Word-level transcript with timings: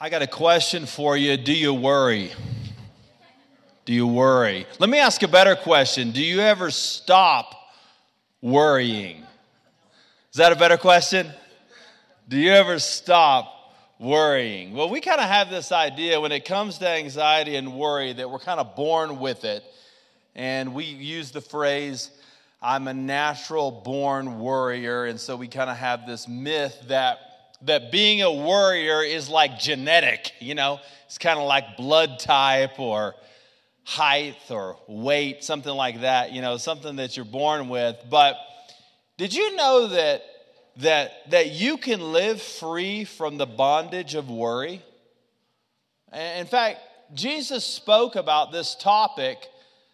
I 0.00 0.10
got 0.10 0.22
a 0.22 0.28
question 0.28 0.86
for 0.86 1.16
you. 1.16 1.36
Do 1.36 1.52
you 1.52 1.74
worry? 1.74 2.30
Do 3.84 3.92
you 3.92 4.06
worry? 4.06 4.64
Let 4.78 4.88
me 4.88 5.00
ask 5.00 5.24
a 5.24 5.28
better 5.28 5.56
question. 5.56 6.12
Do 6.12 6.22
you 6.22 6.38
ever 6.38 6.70
stop 6.70 7.52
worrying? 8.40 9.24
Is 10.30 10.36
that 10.36 10.52
a 10.52 10.56
better 10.56 10.76
question? 10.76 11.26
Do 12.28 12.38
you 12.38 12.52
ever 12.52 12.78
stop 12.78 13.52
worrying? 13.98 14.72
Well, 14.72 14.88
we 14.88 15.00
kind 15.00 15.20
of 15.20 15.26
have 15.26 15.50
this 15.50 15.72
idea 15.72 16.20
when 16.20 16.30
it 16.30 16.44
comes 16.44 16.78
to 16.78 16.88
anxiety 16.88 17.56
and 17.56 17.74
worry 17.74 18.12
that 18.12 18.30
we're 18.30 18.38
kind 18.38 18.60
of 18.60 18.76
born 18.76 19.18
with 19.18 19.44
it. 19.44 19.64
And 20.36 20.74
we 20.74 20.84
use 20.84 21.32
the 21.32 21.40
phrase, 21.40 22.12
I'm 22.62 22.86
a 22.86 22.94
natural 22.94 23.72
born 23.72 24.38
worrier. 24.38 25.06
And 25.06 25.18
so 25.18 25.34
we 25.34 25.48
kind 25.48 25.68
of 25.68 25.76
have 25.76 26.06
this 26.06 26.28
myth 26.28 26.84
that 26.86 27.27
that 27.62 27.90
being 27.90 28.22
a 28.22 28.32
warrior 28.32 29.02
is 29.02 29.28
like 29.28 29.58
genetic, 29.58 30.32
you 30.40 30.54
know, 30.54 30.80
it's 31.06 31.18
kind 31.18 31.38
of 31.38 31.46
like 31.46 31.76
blood 31.76 32.18
type 32.18 32.78
or 32.78 33.14
height 33.84 34.36
or 34.50 34.76
weight, 34.86 35.42
something 35.42 35.72
like 35.72 36.02
that, 36.02 36.32
you 36.32 36.42
know, 36.42 36.56
something 36.56 36.96
that 36.96 37.16
you're 37.16 37.24
born 37.24 37.68
with. 37.68 37.96
But 38.10 38.36
did 39.16 39.34
you 39.34 39.56
know 39.56 39.88
that 39.88 40.22
that 40.76 41.30
that 41.30 41.50
you 41.52 41.76
can 41.76 42.12
live 42.12 42.40
free 42.40 43.04
from 43.04 43.36
the 43.36 43.46
bondage 43.46 44.14
of 44.14 44.30
worry? 44.30 44.82
In 46.12 46.46
fact, 46.46 46.80
Jesus 47.14 47.64
spoke 47.64 48.16
about 48.16 48.52
this 48.52 48.74
topic 48.74 49.38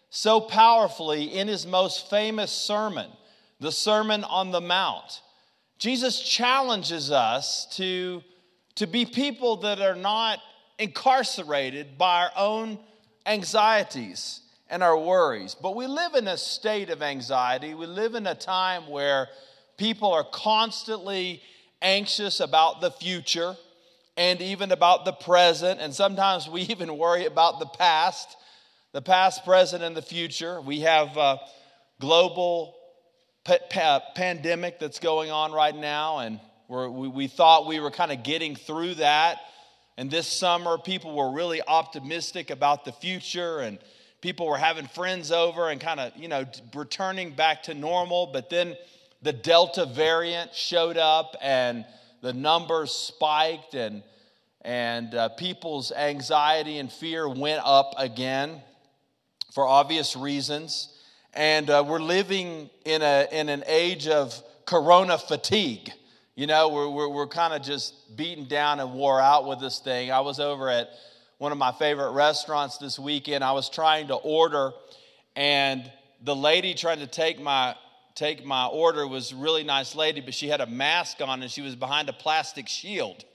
so 0.09 0.39
powerfully 0.39 1.23
in 1.23 1.47
his 1.47 1.65
most 1.65 2.09
famous 2.09 2.51
sermon, 2.51 3.09
the 3.59 3.71
Sermon 3.71 4.23
on 4.23 4.51
the 4.51 4.61
Mount. 4.61 5.21
Jesus 5.77 6.19
challenges 6.21 7.11
us 7.11 7.67
to, 7.75 8.23
to 8.75 8.87
be 8.87 9.05
people 9.05 9.57
that 9.57 9.81
are 9.81 9.95
not 9.95 10.39
incarcerated 10.79 11.97
by 11.97 12.23
our 12.23 12.31
own 12.37 12.79
anxieties 13.25 14.41
and 14.69 14.81
our 14.81 14.97
worries. 14.97 15.55
But 15.55 15.75
we 15.75 15.87
live 15.87 16.15
in 16.15 16.27
a 16.27 16.37
state 16.37 16.89
of 16.89 17.01
anxiety. 17.01 17.73
We 17.73 17.85
live 17.85 18.15
in 18.15 18.25
a 18.27 18.35
time 18.35 18.87
where 18.89 19.27
people 19.77 20.11
are 20.13 20.23
constantly 20.23 21.41
anxious 21.81 22.39
about 22.39 22.81
the 22.81 22.91
future 22.91 23.55
and 24.17 24.41
even 24.41 24.71
about 24.71 25.05
the 25.05 25.11
present. 25.11 25.79
And 25.81 25.93
sometimes 25.93 26.49
we 26.49 26.61
even 26.69 26.97
worry 26.97 27.25
about 27.25 27.59
the 27.59 27.65
past, 27.65 28.35
the 28.91 29.01
past, 29.01 29.43
present, 29.43 29.83
and 29.83 29.95
the 29.95 30.01
future. 30.01 30.61
We 30.61 30.81
have 30.81 31.17
uh, 31.17 31.37
global 31.99 32.75
pandemic 33.45 34.79
that's 34.79 34.99
going 34.99 35.31
on 35.31 35.51
right 35.51 35.75
now, 35.75 36.19
and 36.19 36.39
we 36.67 37.07
we, 37.07 37.27
thought 37.27 37.67
we 37.67 37.79
were 37.79 37.91
kind 37.91 38.11
of 38.11 38.23
getting 38.23 38.55
through 38.55 38.95
that. 38.95 39.39
And 39.97 40.11
this 40.11 40.27
summer, 40.27 40.77
people 40.77 41.15
were 41.15 41.31
really 41.31 41.61
optimistic 41.61 42.49
about 42.49 42.83
the 42.83 42.91
future, 42.91 43.59
and 43.59 43.77
people 44.19 44.47
were 44.47 44.57
having 44.57 44.87
friends 44.87 45.31
over 45.31 45.69
and 45.69 45.79
kind 45.79 45.99
of, 45.99 46.11
you 46.17 46.27
know, 46.27 46.45
returning 46.73 47.31
back 47.31 47.63
to 47.63 47.73
normal. 47.73 48.27
But 48.33 48.49
then 48.49 48.75
the 49.21 49.31
Delta 49.31 49.85
variant 49.85 50.53
showed 50.53 50.97
up, 50.97 51.35
and 51.41 51.85
the 52.21 52.33
numbers 52.33 52.91
spiked, 52.91 53.75
and 53.75 54.03
and 54.61 55.13
uh, 55.13 55.29
people's 55.29 55.91
anxiety 55.91 56.79
and 56.79 56.91
fear 56.91 57.29
went 57.29 57.61
up 57.63 57.93
again 57.99 58.63
for 59.53 59.67
obvious 59.67 60.15
reasons. 60.15 60.94
And 61.35 61.69
uh, 61.69 61.83
we're 61.85 61.99
living 61.99 62.69
in, 62.85 63.01
a, 63.01 63.27
in 63.29 63.49
an 63.49 63.65
age 63.67 64.07
of 64.07 64.41
corona 64.65 65.17
fatigue. 65.17 65.91
You 66.33 66.47
know, 66.47 66.69
we're, 66.69 66.89
we're, 66.89 67.09
we're 67.09 67.27
kind 67.27 67.53
of 67.53 67.61
just 67.61 68.15
beaten 68.15 68.47
down 68.47 68.79
and 68.79 68.93
wore 68.93 69.19
out 69.19 69.45
with 69.45 69.59
this 69.59 69.79
thing. 69.79 70.11
I 70.11 70.21
was 70.21 70.39
over 70.39 70.69
at 70.69 70.91
one 71.37 71.51
of 71.51 71.57
my 71.57 71.73
favorite 71.73 72.11
restaurants 72.11 72.77
this 72.77 72.97
weekend. 72.97 73.43
I 73.43 73.51
was 73.51 73.69
trying 73.69 74.07
to 74.07 74.15
order, 74.15 74.71
and 75.35 75.91
the 76.23 76.35
lady 76.35 76.73
trying 76.73 76.99
to 76.99 77.07
take 77.07 77.41
my 77.41 77.75
take 78.15 78.45
my 78.45 78.67
order 78.67 79.05
was 79.05 79.33
a 79.33 79.35
really 79.35 79.65
nice 79.65 79.93
lady, 79.93 80.21
but 80.21 80.33
she 80.33 80.47
had 80.47 80.61
a 80.61 80.65
mask 80.65 81.17
on 81.19 81.41
and 81.41 81.51
she 81.51 81.61
was 81.61 81.75
behind 81.75 82.07
a 82.07 82.13
plastic 82.13 82.65
shield 82.65 83.25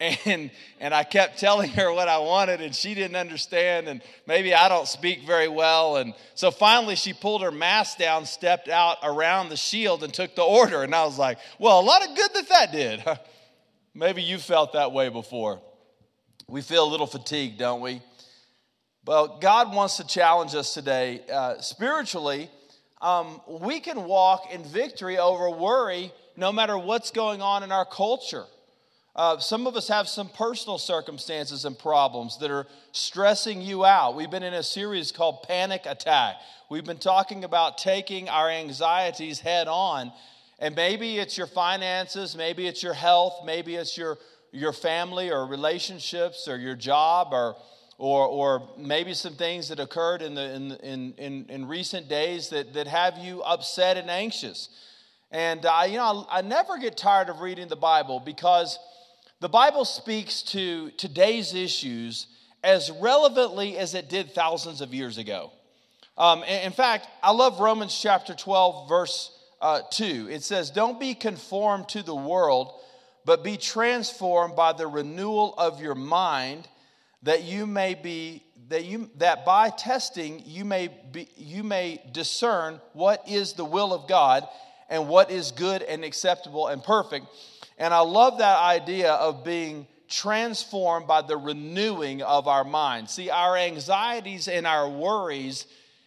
and 0.00 0.50
and 0.80 0.92
I 0.92 1.04
kept 1.04 1.38
telling 1.38 1.70
her 1.70 1.92
what 1.92 2.08
I 2.08 2.18
wanted 2.18 2.60
and 2.60 2.74
she 2.74 2.94
didn't 2.94 3.16
understand 3.16 3.88
and 3.88 4.02
maybe 4.26 4.54
I 4.54 4.68
don't 4.68 4.88
speak 4.88 5.24
very 5.24 5.48
well. 5.48 5.96
And 5.96 6.14
so 6.34 6.50
finally 6.50 6.96
she 6.96 7.12
pulled 7.12 7.42
her 7.42 7.52
mask 7.52 7.98
down 7.98 8.26
stepped 8.26 8.68
out 8.68 8.98
around 9.02 9.48
the 9.48 9.56
shield 9.56 10.02
and 10.02 10.12
took 10.12 10.34
the 10.34 10.42
order. 10.42 10.82
And 10.82 10.94
I 10.94 11.04
was 11.04 11.18
like 11.18 11.38
well 11.58 11.80
a 11.80 11.82
lot 11.82 12.08
of 12.08 12.16
good 12.16 12.30
that 12.34 12.48
that 12.48 12.72
did. 12.72 13.04
Maybe 13.94 14.22
you 14.22 14.38
felt 14.38 14.72
that 14.72 14.90
way 14.90 15.08
before. 15.08 15.62
We 16.48 16.60
feel 16.60 16.84
a 16.84 16.90
little 16.90 17.06
fatigued 17.06 17.58
don't 17.58 17.80
we? 17.80 18.02
Well 19.06 19.38
God 19.40 19.74
wants 19.74 19.98
to 19.98 20.06
challenge 20.06 20.54
us 20.54 20.74
today 20.74 21.22
uh, 21.32 21.60
spiritually. 21.60 22.50
Um, 23.00 23.40
we 23.46 23.80
can 23.80 24.04
walk 24.04 24.52
in 24.52 24.64
victory 24.64 25.18
over 25.18 25.50
worry 25.50 26.10
no 26.36 26.50
matter 26.50 26.76
what's 26.76 27.10
going 27.10 27.42
on 27.42 27.62
in 27.62 27.70
our 27.70 27.84
culture 27.84 28.44
uh, 29.16 29.38
some 29.38 29.68
of 29.68 29.76
us 29.76 29.86
have 29.86 30.08
some 30.08 30.28
personal 30.28 30.76
circumstances 30.76 31.64
and 31.64 31.78
problems 31.78 32.38
that 32.38 32.50
are 32.50 32.66
stressing 32.90 33.62
you 33.62 33.84
out. 33.84 34.16
We've 34.16 34.30
been 34.30 34.42
in 34.42 34.54
a 34.54 34.62
series 34.62 35.12
called 35.12 35.44
Panic 35.44 35.82
Attack. 35.86 36.36
We've 36.68 36.84
been 36.84 36.98
talking 36.98 37.44
about 37.44 37.78
taking 37.78 38.28
our 38.28 38.50
anxieties 38.50 39.38
head 39.38 39.68
on. 39.68 40.12
And 40.58 40.74
maybe 40.74 41.18
it's 41.18 41.38
your 41.38 41.46
finances, 41.46 42.36
maybe 42.36 42.66
it's 42.66 42.82
your 42.82 42.94
health, 42.94 43.42
maybe 43.44 43.76
it's 43.76 43.96
your, 43.96 44.18
your 44.50 44.72
family 44.72 45.30
or 45.30 45.46
relationships 45.46 46.48
or 46.48 46.56
your 46.56 46.74
job 46.74 47.28
or, 47.32 47.56
or, 47.98 48.26
or 48.26 48.68
maybe 48.76 49.14
some 49.14 49.34
things 49.34 49.68
that 49.68 49.78
occurred 49.78 50.22
in, 50.22 50.34
the, 50.34 50.54
in, 50.54 50.72
in, 50.72 51.14
in, 51.18 51.46
in 51.50 51.68
recent 51.68 52.08
days 52.08 52.48
that, 52.48 52.74
that 52.74 52.88
have 52.88 53.18
you 53.18 53.42
upset 53.42 53.96
and 53.96 54.10
anxious. 54.10 54.70
And, 55.30 55.64
uh, 55.64 55.84
you 55.86 55.98
know, 55.98 56.26
I, 56.30 56.38
I 56.38 56.42
never 56.42 56.78
get 56.78 56.96
tired 56.96 57.28
of 57.28 57.40
reading 57.40 57.68
the 57.68 57.76
Bible 57.76 58.18
because– 58.18 58.76
the 59.44 59.48
Bible 59.50 59.84
speaks 59.84 60.40
to 60.40 60.88
today's 60.92 61.52
issues 61.52 62.28
as 62.62 62.90
relevantly 62.90 63.76
as 63.76 63.92
it 63.92 64.08
did 64.08 64.30
thousands 64.30 64.80
of 64.80 64.94
years 64.94 65.18
ago. 65.18 65.52
Um, 66.16 66.42
in 66.44 66.72
fact, 66.72 67.08
I 67.22 67.30
love 67.30 67.60
Romans 67.60 68.00
chapter 68.00 68.32
12, 68.32 68.88
verse 68.88 69.38
uh, 69.60 69.82
2. 69.90 70.28
It 70.30 70.44
says, 70.44 70.70
Don't 70.70 70.98
be 70.98 71.12
conformed 71.12 71.90
to 71.90 72.02
the 72.02 72.14
world, 72.14 72.72
but 73.26 73.44
be 73.44 73.58
transformed 73.58 74.56
by 74.56 74.72
the 74.72 74.86
renewal 74.86 75.52
of 75.58 75.78
your 75.78 75.94
mind, 75.94 76.66
that 77.22 77.42
you 77.42 77.66
may 77.66 77.92
be 77.92 78.42
that 78.70 78.86
you 78.86 79.10
that 79.18 79.44
by 79.44 79.68
testing 79.68 80.42
you 80.46 80.64
may 80.64 80.88
be 81.12 81.28
you 81.36 81.62
may 81.62 82.00
discern 82.12 82.80
what 82.94 83.28
is 83.28 83.52
the 83.52 83.64
will 83.66 83.92
of 83.92 84.08
God 84.08 84.48
and 84.88 85.08
what 85.08 85.30
is 85.30 85.50
good 85.50 85.82
and 85.82 86.04
acceptable 86.04 86.68
and 86.68 86.82
perfect. 86.82 87.26
And 87.78 87.92
I 87.92 88.00
love 88.00 88.38
that 88.38 88.58
idea 88.60 89.12
of 89.12 89.44
being 89.44 89.86
transformed 90.08 91.06
by 91.06 91.22
the 91.22 91.36
renewing 91.36 92.22
of 92.22 92.46
our 92.46 92.64
mind. 92.64 93.10
See, 93.10 93.30
our 93.30 93.56
anxieties 93.56 94.48
and 94.48 94.66
our 94.66 94.88
worries 94.88 95.66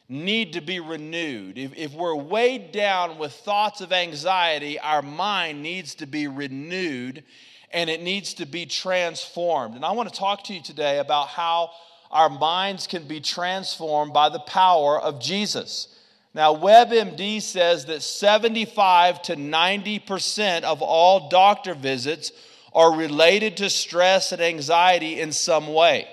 need 0.10 0.54
to 0.54 0.62
be 0.62 0.80
renewed. 0.80 1.58
If, 1.58 1.76
if 1.76 1.94
we're 1.94 2.16
weighed 2.16 2.72
down 2.72 3.18
with 3.18 3.34
thoughts 3.34 3.82
of 3.82 3.92
anxiety, 3.92 4.80
our 4.80 5.02
mind 5.02 5.62
needs 5.62 5.96
to 5.96 6.06
be 6.06 6.28
renewed 6.28 7.24
and 7.72 7.90
it 7.90 8.02
needs 8.02 8.36
to 8.36 8.46
be 8.46 8.66
transformed. 8.66 9.76
And 9.76 9.84
I 9.84 9.92
want 9.92 10.08
to 10.08 10.18
talk 10.18 10.46
to 10.46 10.54
you 10.54 10.62
today 10.62 11.00
about 11.00 11.28
how 11.28 11.72
our 12.10 12.30
minds 12.30 12.88
can 12.88 13.06
be 13.06 13.20
transformed 13.20 14.14
by 14.14 14.30
the 14.30 14.40
power 14.40 15.00
of 15.00 15.20
Jesus. 15.20 15.90
Now, 16.38 16.54
WebMD 16.54 17.42
says 17.42 17.86
that 17.86 18.04
75 18.04 19.24
to 19.24 19.36
90% 19.36 20.62
of 20.62 20.84
all 20.84 21.30
doctor 21.30 21.74
visits 21.74 22.32
are 22.74 22.96
related 22.96 23.58
to 23.58 23.72
stress 23.72 24.32
and 24.32 24.40
anxiety 24.40 25.20
in 25.20 25.32
some 25.32 25.74
way. 25.74 26.08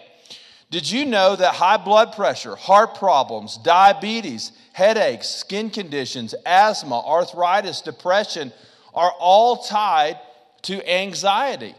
Did 0.71 0.91
you 0.91 1.05
know 1.05 1.37
that 1.37 1.57
high 1.57 1.77
blood 1.77 2.15
pressure, 2.15 2.57
heart 2.57 2.95
problems, 2.95 3.59
diabetes, 3.59 4.53
headaches, 4.73 5.29
skin 5.29 5.69
conditions, 5.69 6.35
asthma, 6.47 7.01
arthritis, 7.01 7.83
depression 7.83 8.51
are 8.95 9.13
all 9.21 9.59
tied 9.59 10.19
to 10.63 10.91
anxiety? 10.91 11.75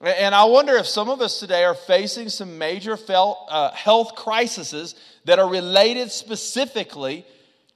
And 0.00 0.34
I 0.34 0.42
wonder 0.46 0.74
if 0.74 0.88
some 0.88 1.08
of 1.08 1.20
us 1.20 1.38
today 1.38 1.62
are 1.62 1.76
facing 1.76 2.30
some 2.30 2.58
major 2.58 2.98
uh, 3.08 3.70
health 3.70 4.16
crises 4.16 4.96
that 5.24 5.38
are 5.38 5.48
related 5.48 6.10
specifically 6.10 7.24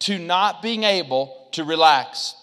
to 0.00 0.18
not 0.18 0.62
being 0.62 0.84
able 0.84 1.48
to 1.52 1.64
relax. 1.64 2.34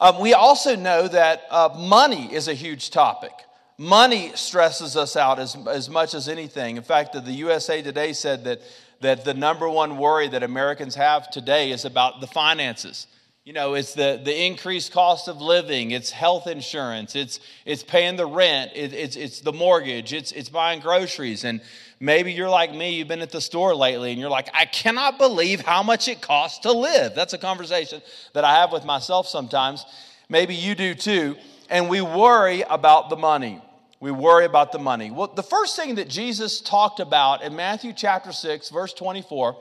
Um, 0.00 0.20
we 0.20 0.34
also 0.34 0.76
know 0.76 1.08
that 1.08 1.42
uh, 1.50 1.70
money 1.76 2.32
is 2.32 2.48
a 2.48 2.54
huge 2.54 2.90
topic. 2.90 3.32
Money 3.78 4.32
stresses 4.34 4.96
us 4.96 5.16
out 5.16 5.38
as, 5.38 5.56
as 5.68 5.88
much 5.88 6.14
as 6.14 6.28
anything. 6.28 6.76
In 6.76 6.82
fact, 6.82 7.12
the 7.12 7.32
USA 7.32 7.82
Today 7.82 8.12
said 8.12 8.44
that, 8.44 8.60
that 9.00 9.24
the 9.24 9.34
number 9.34 9.68
one 9.68 9.98
worry 9.98 10.28
that 10.28 10.42
Americans 10.42 10.94
have 10.94 11.30
today 11.30 11.70
is 11.70 11.84
about 11.84 12.20
the 12.20 12.26
finances. 12.26 13.06
you 13.44 13.52
know, 13.52 13.74
it's 13.74 13.94
the, 13.94 14.20
the 14.22 14.44
increased 14.46 14.92
cost 14.92 15.26
of 15.26 15.40
living, 15.40 15.92
it's 15.92 16.10
health 16.10 16.46
insurance, 16.46 17.16
it's, 17.16 17.40
it's 17.64 17.82
paying 17.82 18.16
the 18.16 18.26
rent, 18.26 18.72
it, 18.74 18.92
it's, 18.92 19.16
it's 19.16 19.40
the 19.40 19.52
mortgage, 19.52 20.12
it's, 20.12 20.32
it's 20.32 20.48
buying 20.48 20.80
groceries. 20.80 21.44
And 21.44 21.60
maybe 22.00 22.32
you're 22.32 22.48
like 22.48 22.72
me, 22.72 22.96
you've 22.96 23.08
been 23.08 23.22
at 23.22 23.30
the 23.30 23.40
store 23.40 23.74
lately 23.74 24.10
and 24.10 24.20
you're 24.20 24.30
like, 24.30 24.48
I 24.54 24.64
cannot 24.64 25.18
believe 25.18 25.60
how 25.60 25.82
much 25.82 26.08
it 26.08 26.20
costs 26.20 26.60
to 26.60 26.72
live. 26.72 27.14
That's 27.14 27.32
a 27.32 27.38
conversation 27.38 28.02
that 28.34 28.44
I 28.44 28.54
have 28.54 28.72
with 28.72 28.84
myself 28.84 29.26
sometimes. 29.26 29.84
Maybe 30.28 30.54
you 30.54 30.74
do 30.74 30.94
too. 30.94 31.36
And 31.70 31.88
we 31.88 32.00
worry 32.00 32.62
about 32.62 33.10
the 33.10 33.16
money. 33.16 33.60
We 34.00 34.10
worry 34.10 34.44
about 34.44 34.72
the 34.72 34.78
money. 34.78 35.10
Well, 35.10 35.26
the 35.26 35.42
first 35.42 35.74
thing 35.74 35.96
that 35.96 36.08
Jesus 36.08 36.60
talked 36.60 37.00
about 37.00 37.42
in 37.42 37.56
Matthew 37.56 37.92
chapter 37.92 38.32
6, 38.32 38.70
verse 38.70 38.92
24, 38.94 39.56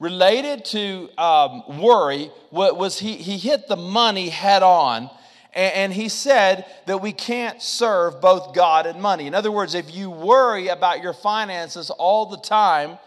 related 0.00 0.64
to 0.66 1.08
um, 1.16 1.80
worry 1.80 2.30
was 2.50 2.98
he, 2.98 3.14
he 3.14 3.38
hit 3.38 3.68
the 3.68 3.76
money 3.76 4.28
head 4.28 4.62
on 4.62 5.08
and 5.56 5.92
he 5.92 6.10
said 6.10 6.66
that 6.84 6.98
we 6.98 7.12
can't 7.12 7.62
serve 7.62 8.20
both 8.20 8.54
God 8.54 8.86
and 8.86 9.00
money. 9.00 9.26
In 9.26 9.34
other 9.34 9.50
words, 9.50 9.74
if 9.74 9.94
you 9.94 10.10
worry 10.10 10.68
about 10.68 11.02
your 11.02 11.14
finances 11.14 11.88
all 11.90 12.26
the 12.26 12.36
time, 12.36 12.98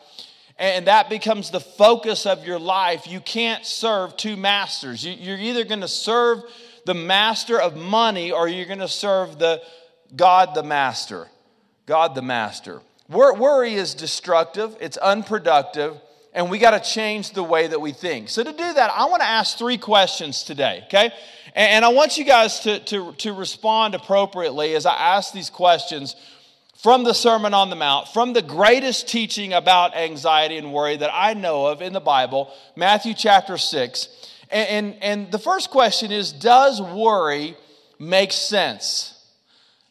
and 0.57 0.87
that 0.87 1.09
becomes 1.09 1.51
the 1.51 1.59
focus 1.59 2.25
of 2.25 2.45
your 2.45 2.59
life, 2.59 3.07
you 3.07 3.19
can't 3.19 3.65
serve 3.65 4.17
two 4.17 4.35
masters. 4.35 5.05
You're 5.05 5.37
either 5.37 5.63
going 5.63 5.81
to 5.81 5.87
serve 5.87 6.41
the 6.85 6.95
master 6.95 7.61
of 7.61 7.77
money 7.77 8.31
or 8.31 8.47
you're 8.47 8.65
going 8.65 8.79
to 8.79 8.87
serve 8.87 9.37
the 9.37 9.61
God 10.15 10.55
the 10.55 10.63
master. 10.63 11.27
God 11.85 12.15
the 12.15 12.21
master. 12.21 12.81
Worry 13.07 13.73
is 13.73 13.93
destructive, 13.93 14.75
it's 14.79 14.97
unproductive, 14.97 15.99
and 16.33 16.49
we 16.51 16.59
got 16.59 16.71
to 16.71 16.91
change 16.91 17.31
the 17.31 17.43
way 17.43 17.67
that 17.67 17.79
we 17.79 17.91
think. 17.91 18.29
So, 18.29 18.43
to 18.43 18.51
do 18.51 18.73
that, 18.73 18.91
I 18.93 19.05
want 19.05 19.21
to 19.21 19.27
ask 19.27 19.57
three 19.57 19.77
questions 19.77 20.43
today, 20.43 20.83
okay? 20.85 21.11
And, 21.55 21.83
I 21.83 21.89
want 21.89 22.17
you 22.17 22.23
guys 22.23 22.61
to, 22.61 22.79
to, 22.79 23.13
to 23.13 23.33
respond 23.33 23.95
appropriately 23.95 24.75
as 24.75 24.85
I 24.85 24.93
ask 24.93 25.33
these 25.33 25.49
questions 25.49 26.15
from 26.77 27.03
the 27.03 27.13
Sermon 27.13 27.53
on 27.53 27.69
the 27.69 27.75
Mount, 27.75 28.07
from 28.09 28.33
the 28.33 28.41
greatest 28.41 29.07
teaching 29.07 29.53
about 29.53 29.95
anxiety 29.95 30.57
and 30.57 30.71
worry 30.71 30.95
that 30.95 31.11
I 31.13 31.33
know 31.33 31.65
of 31.67 31.81
in 31.81 31.91
the 31.93 31.99
Bible, 31.99 32.53
Matthew 32.75 33.13
chapter 33.13 33.57
6. 33.57 34.07
And, 34.49 34.69
and, 34.69 35.03
and 35.03 35.31
the 35.31 35.39
first 35.39 35.71
question 35.71 36.11
is 36.11 36.31
Does 36.31 36.81
worry 36.81 37.57
make 37.99 38.31
sense? 38.31 39.15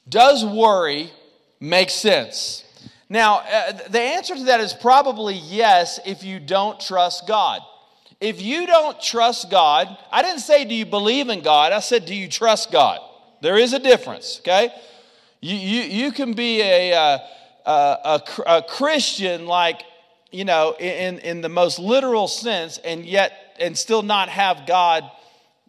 Does 0.09 0.45
worry 0.45 1.11
make 1.61 1.91
sense? 1.91 2.65
Now, 3.11 3.39
uh, 3.39 3.73
the 3.89 4.01
answer 4.01 4.35
to 4.35 4.45
that 4.45 4.61
is 4.61 4.73
probably 4.75 5.35
yes 5.35 5.99
if 6.05 6.25
you 6.25 6.41
don't 6.41 6.79
trust 6.79 7.27
God. 7.27 7.63
If 8.21 8.43
you 8.43 8.67
don't 8.67 9.01
trust 9.01 9.51
God, 9.51 9.97
I 10.11 10.23
didn't 10.23 10.41
say, 10.41 10.65
do 10.65 10.75
you 10.75 10.87
believe 10.87 11.29
in 11.29 11.41
God? 11.41 11.73
I 11.73 11.81
said, 11.81 12.05
do 12.05 12.15
you 12.15 12.29
trust 12.29 12.73
God? 12.73 13.01
There 13.43 13.57
is 13.57 13.73
a 13.73 13.79
difference, 13.79 14.41
okay? 14.41 14.71
You, 15.41 15.55
you, 15.55 15.83
you 15.83 16.13
can 16.13 16.33
be 16.33 16.61
a, 16.61 16.95
uh, 16.95 17.19
a, 17.65 17.71
a, 17.71 18.57
a 18.59 18.63
Christian, 18.63 19.47
like, 19.47 19.83
you 20.33 20.45
know, 20.45 20.75
in, 20.81 21.21
in 21.21 21.41
the 21.43 21.49
most 21.49 21.79
literal 21.79 22.27
sense, 22.27 22.79
and 22.79 23.07
yet, 23.07 23.55
and 23.61 23.79
still 23.79 24.03
not 24.03 24.29
have 24.29 24.67
God 24.67 25.09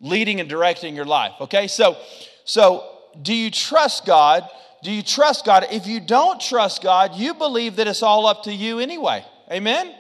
leading 0.02 0.40
and 0.40 0.50
directing 0.50 0.96
your 0.96 1.06
life, 1.06 1.34
okay? 1.42 1.68
So, 1.68 1.98
so 2.46 2.84
do 3.22 3.34
you 3.34 3.52
trust 3.52 4.08
God? 4.08 4.50
Do 4.82 4.92
you 4.92 5.04
trust 5.04 5.46
God? 5.46 5.68
If 5.72 5.86
you 5.86 6.00
don't 6.00 6.42
trust 6.42 6.82
God, 6.82 7.16
you 7.16 7.36
believe 7.36 7.76
that 7.76 7.88
it's 7.88 8.02
all 8.02 8.26
up 8.26 8.44
to 8.44 8.54
you 8.54 8.80
anyway. 8.80 9.24
Amen? 9.52 9.94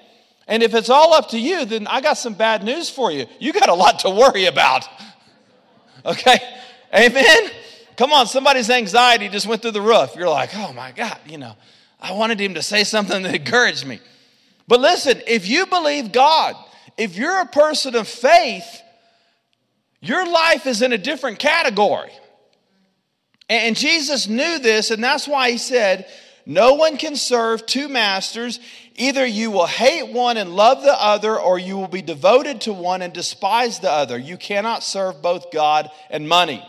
And 0.49 0.63
if 0.63 0.73
it's 0.73 0.89
all 0.89 1.13
up 1.13 1.29
to 1.29 1.39
you, 1.39 1.63
then 1.63 1.87
I 1.87 2.01
got 2.01 2.17
some 2.17 2.33
bad 2.33 2.63
news 2.63 2.89
for 2.89 3.11
you. 3.11 3.27
You 3.39 3.53
got 3.53 3.69
a 3.69 3.73
lot 3.73 3.99
to 3.99 4.09
worry 4.09 4.45
about. 4.45 4.85
Okay? 6.05 6.37
Amen? 6.95 7.51
Come 7.97 8.13
on, 8.13 8.25
somebody's 8.25 8.69
anxiety 8.69 9.27
just 9.27 9.45
went 9.45 9.61
through 9.61 9.71
the 9.71 9.81
roof. 9.81 10.15
You're 10.15 10.29
like, 10.29 10.51
oh 10.55 10.71
my 10.71 10.93
God, 10.93 11.17
you 11.27 11.37
know, 11.37 11.57
I 11.99 12.13
wanted 12.13 12.39
him 12.39 12.53
to 12.53 12.61
say 12.61 12.85
something 12.85 13.21
that 13.21 13.35
encouraged 13.35 13.85
me. 13.85 13.99
But 14.65 14.79
listen, 14.79 15.21
if 15.27 15.45
you 15.45 15.65
believe 15.65 16.13
God, 16.13 16.55
if 16.97 17.17
you're 17.17 17.41
a 17.41 17.45
person 17.45 17.97
of 17.97 18.07
faith, 18.07 18.81
your 19.99 20.25
life 20.25 20.65
is 20.65 20.81
in 20.81 20.93
a 20.93 20.97
different 20.97 21.37
category. 21.39 22.11
And 23.49 23.75
Jesus 23.75 24.29
knew 24.29 24.57
this, 24.59 24.91
and 24.91 25.03
that's 25.03 25.27
why 25.27 25.51
he 25.51 25.57
said, 25.57 26.07
No 26.45 26.75
one 26.75 26.95
can 26.95 27.17
serve 27.17 27.65
two 27.65 27.89
masters. 27.89 28.61
Either 28.99 29.25
you 29.25 29.49
will 29.49 29.65
hate 29.65 30.11
one 30.11 30.35
and 30.35 30.53
love 30.53 30.83
the 30.83 30.93
other, 30.93 31.39
or 31.39 31.57
you 31.57 31.77
will 31.77 31.87
be 31.87 32.01
devoted 32.01 32.59
to 32.61 32.73
one 32.73 33.01
and 33.01 33.13
despise 33.13 33.79
the 33.79 33.89
other. 33.89 34.17
You 34.17 34.35
cannot 34.35 34.83
serve 34.83 35.21
both 35.21 35.51
God 35.51 35.89
and 36.09 36.27
money. 36.27 36.67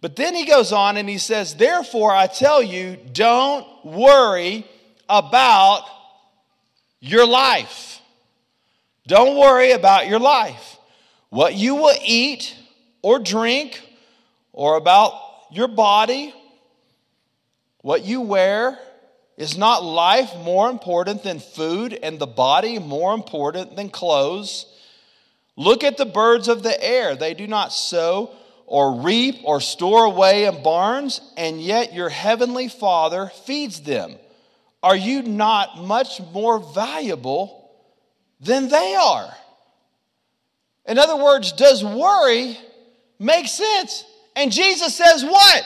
But 0.00 0.14
then 0.14 0.36
he 0.36 0.46
goes 0.46 0.70
on 0.70 0.96
and 0.96 1.08
he 1.08 1.18
says, 1.18 1.56
Therefore, 1.56 2.14
I 2.14 2.28
tell 2.28 2.62
you, 2.62 2.96
don't 3.12 3.66
worry 3.84 4.64
about 5.08 5.84
your 7.00 7.26
life. 7.26 8.00
Don't 9.08 9.36
worry 9.36 9.72
about 9.72 10.06
your 10.06 10.20
life. 10.20 10.78
What 11.30 11.54
you 11.54 11.74
will 11.74 11.98
eat 12.04 12.56
or 13.02 13.18
drink, 13.18 13.82
or 14.52 14.76
about 14.76 15.14
your 15.50 15.66
body, 15.66 16.32
what 17.80 18.04
you 18.04 18.20
wear, 18.20 18.78
is 19.40 19.56
not 19.56 19.82
life 19.82 20.36
more 20.44 20.68
important 20.68 21.22
than 21.22 21.40
food 21.40 21.98
and 22.02 22.18
the 22.18 22.26
body 22.26 22.78
more 22.78 23.14
important 23.14 23.74
than 23.74 23.88
clothes? 23.88 24.66
Look 25.56 25.82
at 25.82 25.96
the 25.96 26.04
birds 26.04 26.46
of 26.46 26.62
the 26.62 26.84
air. 26.84 27.16
They 27.16 27.32
do 27.32 27.46
not 27.46 27.72
sow 27.72 28.32
or 28.66 29.00
reap 29.00 29.36
or 29.42 29.62
store 29.62 30.04
away 30.04 30.44
in 30.44 30.62
barns, 30.62 31.22
and 31.38 31.58
yet 31.58 31.94
your 31.94 32.10
heavenly 32.10 32.68
Father 32.68 33.32
feeds 33.46 33.80
them. 33.80 34.16
Are 34.82 34.94
you 34.94 35.22
not 35.22 35.78
much 35.78 36.20
more 36.34 36.58
valuable 36.58 37.70
than 38.40 38.68
they 38.68 38.94
are? 38.94 39.34
In 40.84 40.98
other 40.98 41.16
words, 41.16 41.52
does 41.52 41.82
worry 41.82 42.58
make 43.18 43.48
sense? 43.48 44.04
And 44.36 44.52
Jesus 44.52 44.94
says, 44.94 45.24
What? 45.24 45.64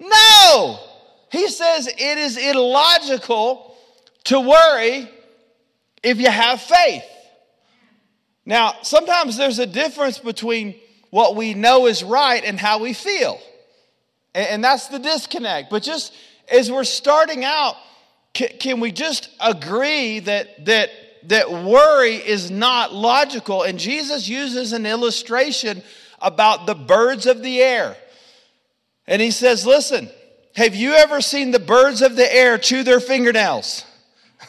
No. 0.00 0.80
He 1.30 1.48
says 1.48 1.86
it 1.86 2.18
is 2.18 2.36
illogical 2.36 3.74
to 4.24 4.40
worry 4.40 5.08
if 6.02 6.18
you 6.18 6.30
have 6.30 6.60
faith. 6.60 7.04
Now, 8.44 8.74
sometimes 8.82 9.36
there's 9.36 9.58
a 9.58 9.66
difference 9.66 10.18
between 10.18 10.76
what 11.10 11.34
we 11.34 11.54
know 11.54 11.86
is 11.86 12.04
right 12.04 12.42
and 12.44 12.58
how 12.58 12.78
we 12.78 12.92
feel. 12.92 13.40
And 14.34 14.62
that's 14.62 14.88
the 14.88 14.98
disconnect. 14.98 15.70
But 15.70 15.82
just 15.82 16.12
as 16.48 16.70
we're 16.70 16.84
starting 16.84 17.44
out, 17.44 17.74
can 18.34 18.80
we 18.80 18.92
just 18.92 19.30
agree 19.40 20.20
that, 20.20 20.66
that, 20.66 20.90
that 21.24 21.50
worry 21.50 22.16
is 22.16 22.50
not 22.50 22.92
logical? 22.92 23.62
And 23.62 23.78
Jesus 23.78 24.28
uses 24.28 24.72
an 24.72 24.86
illustration 24.86 25.82
about 26.20 26.66
the 26.66 26.74
birds 26.74 27.26
of 27.26 27.42
the 27.42 27.60
air. 27.60 27.96
And 29.06 29.22
he 29.22 29.30
says, 29.30 29.66
Listen, 29.66 30.10
have 30.56 30.74
you 30.74 30.94
ever 30.94 31.20
seen 31.20 31.50
the 31.50 31.58
birds 31.58 32.00
of 32.00 32.16
the 32.16 32.34
air 32.34 32.56
chew 32.56 32.82
their 32.82 32.98
fingernails? 32.98 33.84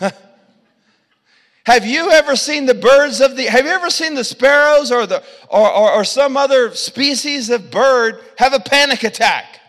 have 1.66 1.86
you 1.86 2.12
ever 2.12 2.38
seen 2.38 2.66
the 2.66 2.74
birds 2.74 3.20
of 3.20 3.36
the 3.36 3.44
have 3.44 3.66
you 3.66 3.72
ever 3.72 3.90
seen 3.90 4.16
the 4.16 4.24
sparrows 4.24 4.90
or 4.90 5.06
the 5.06 5.22
or, 5.50 5.70
or, 5.70 5.92
or 5.92 6.04
some 6.06 6.38
other 6.38 6.74
species 6.74 7.50
of 7.50 7.70
bird 7.70 8.22
have 8.38 8.54
a 8.54 8.60
panic 8.60 9.04
attack? 9.04 9.60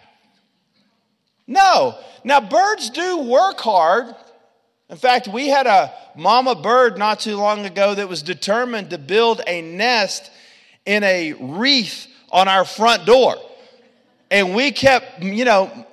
No. 1.48 1.98
Now 2.22 2.40
birds 2.40 2.90
do 2.90 3.18
work 3.18 3.58
hard. 3.58 4.14
In 4.88 4.96
fact, 4.96 5.26
we 5.26 5.48
had 5.48 5.66
a 5.66 5.92
mama 6.16 6.54
bird 6.54 6.98
not 6.98 7.18
too 7.18 7.36
long 7.36 7.66
ago 7.66 7.96
that 7.96 8.08
was 8.08 8.22
determined 8.22 8.90
to 8.90 8.98
build 8.98 9.42
a 9.46 9.60
nest 9.60 10.30
in 10.86 11.02
a 11.02 11.32
wreath 11.32 12.06
on 12.30 12.46
our 12.46 12.64
front 12.64 13.06
door. 13.06 13.36
And 14.30 14.54
we 14.54 14.70
kept, 14.72 15.22
you 15.22 15.44
know, 15.44 15.86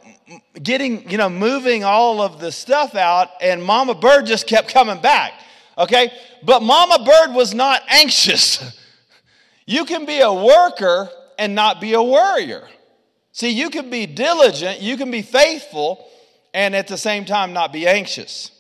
getting, 0.62 1.10
you 1.10 1.18
know, 1.18 1.30
moving 1.30 1.84
all 1.84 2.22
of 2.22 2.40
the 2.40 2.52
stuff 2.52 2.96
out, 2.96 3.30
and 3.42 3.64
Mama 3.64 3.96
Bird 3.96 4.26
just 4.26 4.48
kept 4.48 4.70
coming 4.70 5.02
back. 5.02 5.34
Okay? 5.78 6.12
But 6.44 6.64
Mama 6.64 7.04
Bird 7.04 7.36
was 7.36 7.54
not 7.54 7.82
anxious. 7.88 8.80
you 9.66 9.86
can 9.86 10.06
be 10.06 10.20
a 10.20 10.34
worker 10.34 11.10
and 11.38 11.56
not 11.56 11.82
be 11.82 11.94
a 11.94 12.04
worrier. 12.04 12.68
See, 13.32 13.50
you 13.50 13.70
can 13.70 13.90
be 13.90 14.06
diligent, 14.06 14.82
you 14.82 14.96
can 14.96 15.12
be 15.12 15.22
faithful, 15.22 16.08
and 16.54 16.74
at 16.74 16.88
the 16.88 16.98
same 16.98 17.26
time 17.26 17.52
not 17.52 17.74
be 17.74 17.86
anxious. 17.86 18.52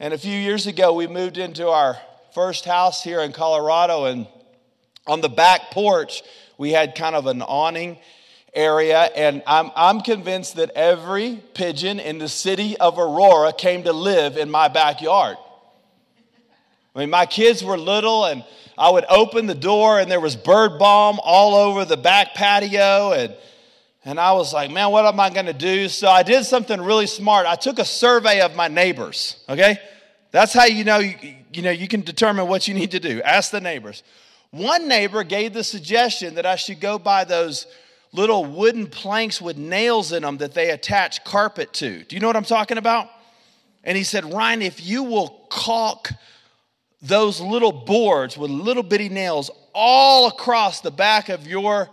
And 0.00 0.12
a 0.12 0.18
few 0.18 0.36
years 0.36 0.66
ago, 0.66 0.92
we 0.94 1.06
moved 1.06 1.38
into 1.38 1.68
our 1.68 1.96
first 2.34 2.64
house 2.64 3.04
here 3.04 3.20
in 3.20 3.32
Colorado, 3.32 4.06
and 4.06 4.26
on 5.06 5.20
the 5.20 5.28
back 5.28 5.70
porch, 5.70 6.22
we 6.58 6.72
had 6.72 6.96
kind 6.96 7.14
of 7.14 7.26
an 7.26 7.42
awning 7.42 7.98
area, 8.54 9.00
and 9.00 9.42
I'm, 9.46 9.70
I'm 9.74 10.00
convinced 10.00 10.56
that 10.56 10.70
every 10.70 11.42
pigeon 11.54 11.98
in 11.98 12.18
the 12.18 12.28
city 12.28 12.76
of 12.76 12.98
Aurora 12.98 13.52
came 13.52 13.84
to 13.84 13.92
live 13.92 14.36
in 14.36 14.50
my 14.50 14.68
backyard. 14.68 15.36
I 16.94 16.98
mean, 16.98 17.10
my 17.10 17.24
kids 17.24 17.64
were 17.64 17.78
little, 17.78 18.26
and 18.26 18.44
I 18.76 18.90
would 18.90 19.06
open 19.08 19.46
the 19.46 19.54
door, 19.54 19.98
and 19.98 20.10
there 20.10 20.20
was 20.20 20.36
bird 20.36 20.78
bomb 20.78 21.18
all 21.22 21.54
over 21.54 21.84
the 21.84 21.96
back 21.96 22.34
patio, 22.34 23.12
and 23.12 23.34
and 24.04 24.18
I 24.18 24.32
was 24.32 24.52
like, 24.52 24.70
man, 24.70 24.90
what 24.90 25.04
am 25.04 25.20
I 25.20 25.30
going 25.30 25.46
to 25.46 25.52
do? 25.52 25.88
So 25.88 26.08
I 26.08 26.24
did 26.24 26.44
something 26.44 26.80
really 26.80 27.06
smart. 27.06 27.46
I 27.46 27.54
took 27.54 27.78
a 27.78 27.84
survey 27.84 28.40
of 28.40 28.56
my 28.56 28.66
neighbors. 28.66 29.44
Okay, 29.48 29.78
that's 30.32 30.52
how 30.52 30.64
you 30.64 30.82
know 30.82 30.98
you, 30.98 31.14
you 31.52 31.62
know 31.62 31.70
you 31.70 31.88
can 31.88 32.00
determine 32.00 32.48
what 32.48 32.66
you 32.66 32.74
need 32.74 32.90
to 32.90 33.00
do. 33.00 33.22
Ask 33.22 33.50
the 33.52 33.60
neighbors. 33.60 34.02
One 34.50 34.86
neighbor 34.86 35.24
gave 35.24 35.54
the 35.54 35.64
suggestion 35.64 36.34
that 36.34 36.44
I 36.44 36.56
should 36.56 36.80
go 36.80 36.98
buy 36.98 37.24
those 37.24 37.66
little 38.12 38.44
wooden 38.44 38.86
planks 38.86 39.40
with 39.40 39.56
nails 39.56 40.12
in 40.12 40.22
them 40.22 40.38
that 40.38 40.54
they 40.54 40.70
attach 40.70 41.24
carpet 41.24 41.72
to. 41.74 42.04
Do 42.04 42.14
you 42.14 42.20
know 42.20 42.26
what 42.26 42.36
I'm 42.36 42.44
talking 42.44 42.78
about? 42.78 43.08
And 43.84 43.96
he 43.96 44.04
said, 44.04 44.32
Ryan, 44.32 44.62
if 44.62 44.84
you 44.84 45.02
will 45.02 45.46
caulk 45.50 46.10
those 47.00 47.40
little 47.40 47.72
boards 47.72 48.38
with 48.38 48.50
little 48.50 48.82
bitty 48.82 49.08
nails 49.08 49.50
all 49.74 50.28
across 50.28 50.80
the 50.80 50.90
back 50.90 51.28
of 51.28 51.46
your 51.46 51.90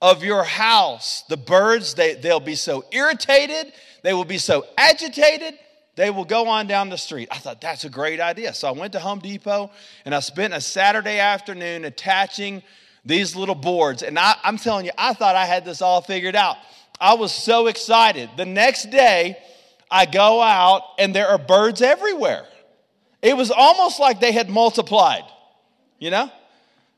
of 0.00 0.24
your 0.24 0.42
house, 0.42 1.22
the 1.28 1.36
birds, 1.36 1.94
they, 1.94 2.14
they'll 2.14 2.40
be 2.40 2.56
so 2.56 2.84
irritated, 2.90 3.72
they 4.02 4.12
will 4.12 4.24
be 4.24 4.36
so 4.36 4.66
agitated, 4.76 5.56
they 5.94 6.10
will 6.10 6.24
go 6.24 6.48
on 6.48 6.66
down 6.66 6.88
the 6.88 6.98
street. 6.98 7.28
I 7.30 7.38
thought 7.38 7.60
that's 7.60 7.84
a 7.84 7.88
great 7.88 8.18
idea. 8.18 8.52
So 8.52 8.66
I 8.66 8.72
went 8.72 8.94
to 8.94 8.98
Home 8.98 9.20
Depot 9.20 9.70
and 10.04 10.12
I 10.12 10.18
spent 10.18 10.54
a 10.54 10.60
Saturday 10.60 11.20
afternoon 11.20 11.84
attaching 11.84 12.64
these 13.04 13.34
little 13.36 13.54
boards. 13.54 14.02
And 14.02 14.18
I, 14.18 14.34
I'm 14.44 14.58
telling 14.58 14.86
you, 14.86 14.92
I 14.96 15.14
thought 15.14 15.34
I 15.36 15.46
had 15.46 15.64
this 15.64 15.82
all 15.82 16.00
figured 16.00 16.36
out. 16.36 16.56
I 17.00 17.14
was 17.14 17.34
so 17.34 17.66
excited. 17.66 18.30
The 18.36 18.44
next 18.44 18.90
day, 18.90 19.36
I 19.90 20.06
go 20.06 20.40
out 20.40 20.82
and 20.98 21.14
there 21.14 21.28
are 21.28 21.38
birds 21.38 21.82
everywhere. 21.82 22.46
It 23.20 23.36
was 23.36 23.50
almost 23.50 24.00
like 24.00 24.20
they 24.20 24.32
had 24.32 24.48
multiplied, 24.48 25.24
you 25.98 26.10
know? 26.10 26.30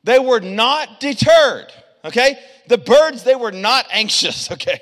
They 0.05 0.19
were 0.19 0.41
not 0.41 1.01
deterred, 1.01 1.73
okay? 2.05 2.39
The 2.69 2.79
birds, 2.79 3.25
they 3.25 3.35
were 3.35 3.53
not 3.53 3.87
anxious, 3.91 4.51
okay? 4.53 4.81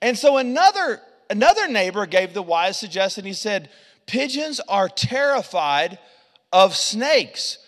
And 0.00 0.16
so 0.16 0.36
another 0.36 1.00
another 1.30 1.68
neighbor 1.68 2.06
gave 2.06 2.32
the 2.32 2.42
wise 2.42 2.78
suggestion. 2.78 3.24
He 3.24 3.32
said, 3.32 3.68
Pigeons 4.06 4.60
are 4.68 4.88
terrified 4.88 5.98
of 6.52 6.74
snakes. 6.74 7.58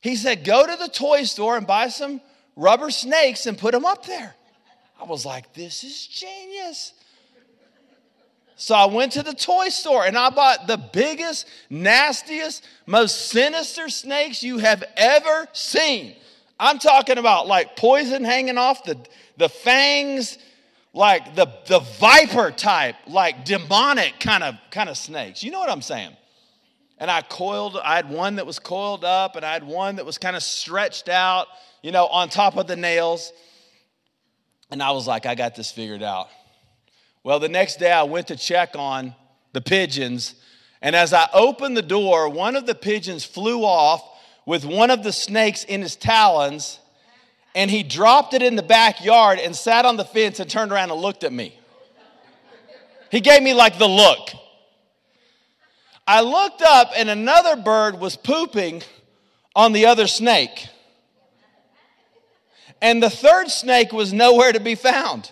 He 0.00 0.16
said, 0.16 0.44
Go 0.44 0.66
to 0.66 0.76
the 0.76 0.88
toy 0.88 1.24
store 1.24 1.56
and 1.56 1.66
buy 1.66 1.88
some 1.88 2.20
rubber 2.56 2.90
snakes 2.90 3.46
and 3.46 3.56
put 3.56 3.72
them 3.72 3.84
up 3.84 4.06
there. 4.06 4.34
I 5.00 5.04
was 5.04 5.24
like, 5.24 5.52
This 5.54 5.84
is 5.84 6.06
genius. 6.06 6.92
So 8.56 8.74
I 8.74 8.84
went 8.84 9.12
to 9.12 9.22
the 9.22 9.32
toy 9.32 9.70
store 9.70 10.04
and 10.04 10.18
I 10.18 10.28
bought 10.28 10.66
the 10.66 10.76
biggest, 10.76 11.46
nastiest, 11.70 12.62
most 12.84 13.28
sinister 13.28 13.88
snakes 13.88 14.42
you 14.42 14.58
have 14.58 14.84
ever 14.98 15.48
seen. 15.54 16.14
I'm 16.58 16.78
talking 16.78 17.16
about 17.16 17.46
like 17.46 17.74
poison 17.74 18.22
hanging 18.22 18.58
off 18.58 18.84
the, 18.84 18.98
the 19.38 19.48
fangs, 19.48 20.36
like 20.92 21.34
the, 21.34 21.46
the 21.68 21.78
viper 21.78 22.50
type, 22.50 22.96
like 23.06 23.46
demonic 23.46 24.20
kind 24.20 24.44
of 24.44 24.56
kind 24.70 24.90
of 24.90 24.98
snakes. 24.98 25.42
You 25.42 25.52
know 25.52 25.60
what 25.60 25.70
I'm 25.70 25.80
saying? 25.80 26.14
And 27.00 27.10
I 27.10 27.22
coiled, 27.22 27.78
I 27.82 27.96
had 27.96 28.08
one 28.08 28.36
that 28.36 28.46
was 28.46 28.58
coiled 28.58 29.04
up, 29.04 29.34
and 29.34 29.44
I 29.44 29.52
had 29.52 29.64
one 29.64 29.96
that 29.96 30.06
was 30.06 30.18
kind 30.18 30.36
of 30.36 30.42
stretched 30.42 31.08
out, 31.08 31.48
you 31.82 31.90
know, 31.90 32.06
on 32.06 32.28
top 32.28 32.56
of 32.56 32.66
the 32.66 32.76
nails. 32.76 33.32
And 34.70 34.82
I 34.82 34.92
was 34.92 35.08
like, 35.08 35.26
I 35.26 35.34
got 35.34 35.56
this 35.56 35.72
figured 35.72 36.02
out. 36.02 36.28
Well, 37.24 37.40
the 37.40 37.48
next 37.48 37.80
day 37.80 37.90
I 37.90 38.04
went 38.04 38.28
to 38.28 38.36
check 38.36 38.76
on 38.76 39.16
the 39.52 39.60
pigeons, 39.60 40.36
and 40.80 40.94
as 40.94 41.12
I 41.12 41.26
opened 41.32 41.76
the 41.76 41.82
door, 41.82 42.28
one 42.28 42.54
of 42.54 42.66
the 42.66 42.74
pigeons 42.74 43.24
flew 43.24 43.64
off 43.64 44.02
with 44.46 44.64
one 44.64 44.90
of 44.90 45.02
the 45.02 45.12
snakes 45.12 45.64
in 45.64 45.82
his 45.82 45.96
talons 45.96 46.78
and 47.54 47.70
he 47.70 47.82
dropped 47.82 48.34
it 48.34 48.42
in 48.42 48.56
the 48.56 48.62
backyard 48.62 49.38
and 49.38 49.54
sat 49.54 49.84
on 49.84 49.96
the 49.96 50.04
fence 50.04 50.40
and 50.40 50.48
turned 50.48 50.72
around 50.72 50.90
and 50.90 51.00
looked 51.00 51.24
at 51.24 51.32
me. 51.32 51.58
He 53.10 53.20
gave 53.20 53.42
me 53.42 53.54
like 53.54 53.78
the 53.78 53.88
look. 53.88 54.30
I 56.12 56.22
looked 56.22 56.60
up 56.60 56.90
and 56.96 57.08
another 57.08 57.54
bird 57.54 58.00
was 58.00 58.16
pooping 58.16 58.82
on 59.54 59.70
the 59.72 59.86
other 59.86 60.08
snake. 60.08 60.66
And 62.82 63.00
the 63.00 63.08
third 63.08 63.48
snake 63.48 63.92
was 63.92 64.12
nowhere 64.12 64.50
to 64.50 64.58
be 64.58 64.74
found. 64.74 65.30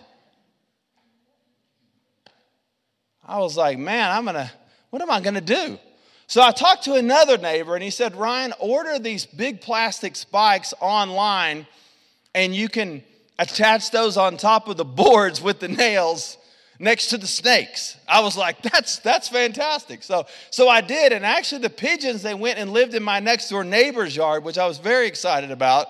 I 3.26 3.40
was 3.40 3.56
like, 3.56 3.76
man, 3.76 4.08
I'm 4.08 4.24
gonna, 4.24 4.52
what 4.90 5.02
am 5.02 5.10
I 5.10 5.20
gonna 5.20 5.40
do? 5.40 5.80
So 6.28 6.42
I 6.42 6.52
talked 6.52 6.84
to 6.84 6.94
another 6.94 7.38
neighbor 7.38 7.74
and 7.74 7.82
he 7.82 7.90
said, 7.90 8.14
Ryan, 8.14 8.54
order 8.60 9.00
these 9.00 9.26
big 9.26 9.60
plastic 9.60 10.14
spikes 10.14 10.74
online 10.78 11.66
and 12.36 12.54
you 12.54 12.68
can 12.68 13.02
attach 13.36 13.90
those 13.90 14.16
on 14.16 14.36
top 14.36 14.68
of 14.68 14.76
the 14.76 14.84
boards 14.84 15.42
with 15.42 15.58
the 15.58 15.66
nails 15.66 16.37
next 16.78 17.08
to 17.08 17.18
the 17.18 17.26
snakes. 17.26 17.96
I 18.06 18.20
was 18.20 18.36
like, 18.36 18.62
that's 18.62 18.98
that's 19.00 19.28
fantastic. 19.28 20.02
So 20.02 20.26
so 20.50 20.68
I 20.68 20.80
did, 20.80 21.12
and 21.12 21.24
actually 21.24 21.62
the 21.62 21.70
pigeons 21.70 22.22
they 22.22 22.34
went 22.34 22.58
and 22.58 22.72
lived 22.72 22.94
in 22.94 23.02
my 23.02 23.20
next 23.20 23.48
door 23.48 23.64
neighbor's 23.64 24.14
yard, 24.14 24.44
which 24.44 24.58
I 24.58 24.66
was 24.66 24.78
very 24.78 25.06
excited 25.06 25.50
about. 25.50 25.88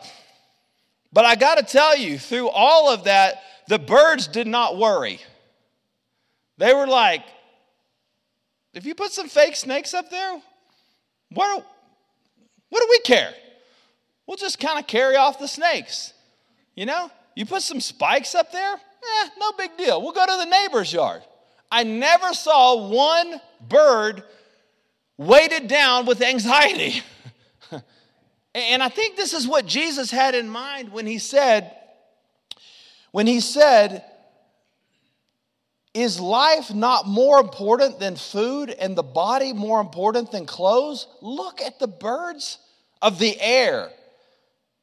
But 1.12 1.24
I 1.24 1.36
got 1.36 1.56
to 1.56 1.64
tell 1.64 1.96
you, 1.96 2.18
through 2.18 2.48
all 2.48 2.90
of 2.90 3.04
that, 3.04 3.42
the 3.66 3.78
birds 3.78 4.26
did 4.26 4.46
not 4.46 4.76
worry. 4.76 5.20
They 6.58 6.74
were 6.74 6.86
like, 6.86 7.22
if 8.74 8.84
you 8.84 8.94
put 8.94 9.12
some 9.12 9.28
fake 9.28 9.56
snakes 9.56 9.94
up 9.94 10.10
there, 10.10 10.40
what, 11.30 11.66
what 12.68 12.80
do 12.80 12.86
we 12.90 12.98
care? 13.00 13.32
We'll 14.26 14.36
just 14.36 14.58
kind 14.58 14.78
of 14.78 14.86
carry 14.86 15.16
off 15.16 15.38
the 15.38 15.48
snakes. 15.48 16.12
You 16.74 16.86
know, 16.86 17.10
you 17.34 17.46
put 17.46 17.62
some 17.62 17.80
spikes 17.80 18.34
up 18.34 18.52
there, 18.52 18.76
eh, 19.02 19.28
no 19.38 19.52
big 19.52 19.76
deal. 19.76 20.02
We'll 20.02 20.12
go 20.12 20.26
to 20.26 20.36
the 20.38 20.50
neighbor's 20.50 20.92
yard. 20.92 21.22
I 21.70 21.84
never 21.84 22.32
saw 22.32 22.88
one 22.88 23.40
bird 23.68 24.22
weighted 25.16 25.68
down 25.68 26.06
with 26.06 26.22
anxiety. 26.22 27.02
and 28.54 28.82
I 28.82 28.88
think 28.88 29.16
this 29.16 29.34
is 29.34 29.46
what 29.46 29.66
Jesus 29.66 30.10
had 30.10 30.34
in 30.34 30.48
mind 30.48 30.92
when 30.92 31.06
he 31.06 31.18
said, 31.18 31.74
when 33.10 33.26
he 33.26 33.40
said, 33.40 34.04
is 35.94 36.20
life 36.20 36.72
not 36.72 37.06
more 37.06 37.40
important 37.40 37.98
than 37.98 38.14
food 38.14 38.70
and 38.70 38.96
the 38.96 39.02
body 39.02 39.52
more 39.52 39.80
important 39.80 40.30
than 40.30 40.46
clothes? 40.46 41.06
Look 41.20 41.60
at 41.60 41.78
the 41.78 41.88
birds 41.88 42.58
of 43.02 43.18
the 43.18 43.36
air. 43.40 43.90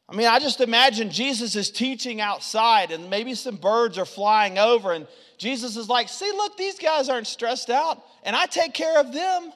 I 0.07 0.15
mean, 0.15 0.27
I 0.27 0.39
just 0.39 0.61
imagine 0.61 1.09
Jesus 1.09 1.55
is 1.55 1.71
teaching 1.71 2.21
outside 2.21 2.91
and 2.91 3.09
maybe 3.09 3.33
some 3.33 3.55
birds 3.55 3.97
are 3.97 4.05
flying 4.05 4.59
over, 4.59 4.93
and 4.93 5.07
Jesus 5.37 5.77
is 5.77 5.89
like, 5.89 6.09
See, 6.09 6.31
look, 6.31 6.57
these 6.57 6.77
guys 6.79 7.09
aren't 7.09 7.27
stressed 7.27 7.69
out, 7.69 8.03
and 8.23 8.35
I 8.35 8.45
take 8.45 8.73
care 8.73 8.99
of 8.99 9.13
them. 9.13 9.51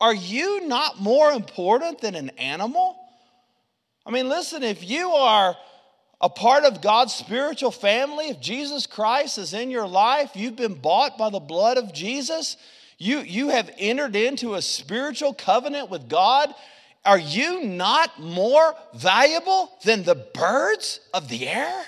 Are 0.00 0.14
you 0.14 0.66
not 0.66 0.98
more 0.98 1.30
important 1.30 2.00
than 2.00 2.14
an 2.14 2.30
animal? 2.30 2.96
I 4.06 4.10
mean, 4.10 4.30
listen, 4.30 4.62
if 4.62 4.88
you 4.88 5.10
are 5.10 5.54
a 6.22 6.30
part 6.30 6.64
of 6.64 6.80
God's 6.80 7.14
spiritual 7.14 7.70
family, 7.70 8.28
if 8.28 8.40
Jesus 8.40 8.86
Christ 8.86 9.36
is 9.36 9.52
in 9.52 9.70
your 9.70 9.86
life, 9.86 10.30
you've 10.34 10.56
been 10.56 10.74
bought 10.74 11.18
by 11.18 11.28
the 11.28 11.40
blood 11.40 11.76
of 11.76 11.92
Jesus, 11.92 12.56
you, 12.98 13.20
you 13.20 13.48
have 13.50 13.70
entered 13.78 14.16
into 14.16 14.54
a 14.54 14.62
spiritual 14.62 15.34
covenant 15.34 15.90
with 15.90 16.08
God 16.08 16.54
are 17.04 17.18
you 17.18 17.64
not 17.64 18.20
more 18.20 18.74
valuable 18.94 19.72
than 19.84 20.02
the 20.02 20.14
birds 20.14 21.00
of 21.14 21.28
the 21.28 21.48
air? 21.48 21.84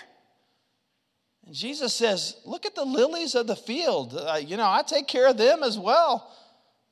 And 1.47 1.55
Jesus 1.55 1.93
says, 1.93 2.37
Look 2.45 2.65
at 2.65 2.75
the 2.75 2.85
lilies 2.85 3.35
of 3.35 3.47
the 3.47 3.57
field. 3.57 4.15
Uh, 4.15 4.41
you 4.43 4.57
know, 4.57 4.69
I 4.69 4.83
take 4.83 5.09
care 5.09 5.29
of 5.29 5.37
them 5.37 5.63
as 5.63 5.79
well. 5.79 6.35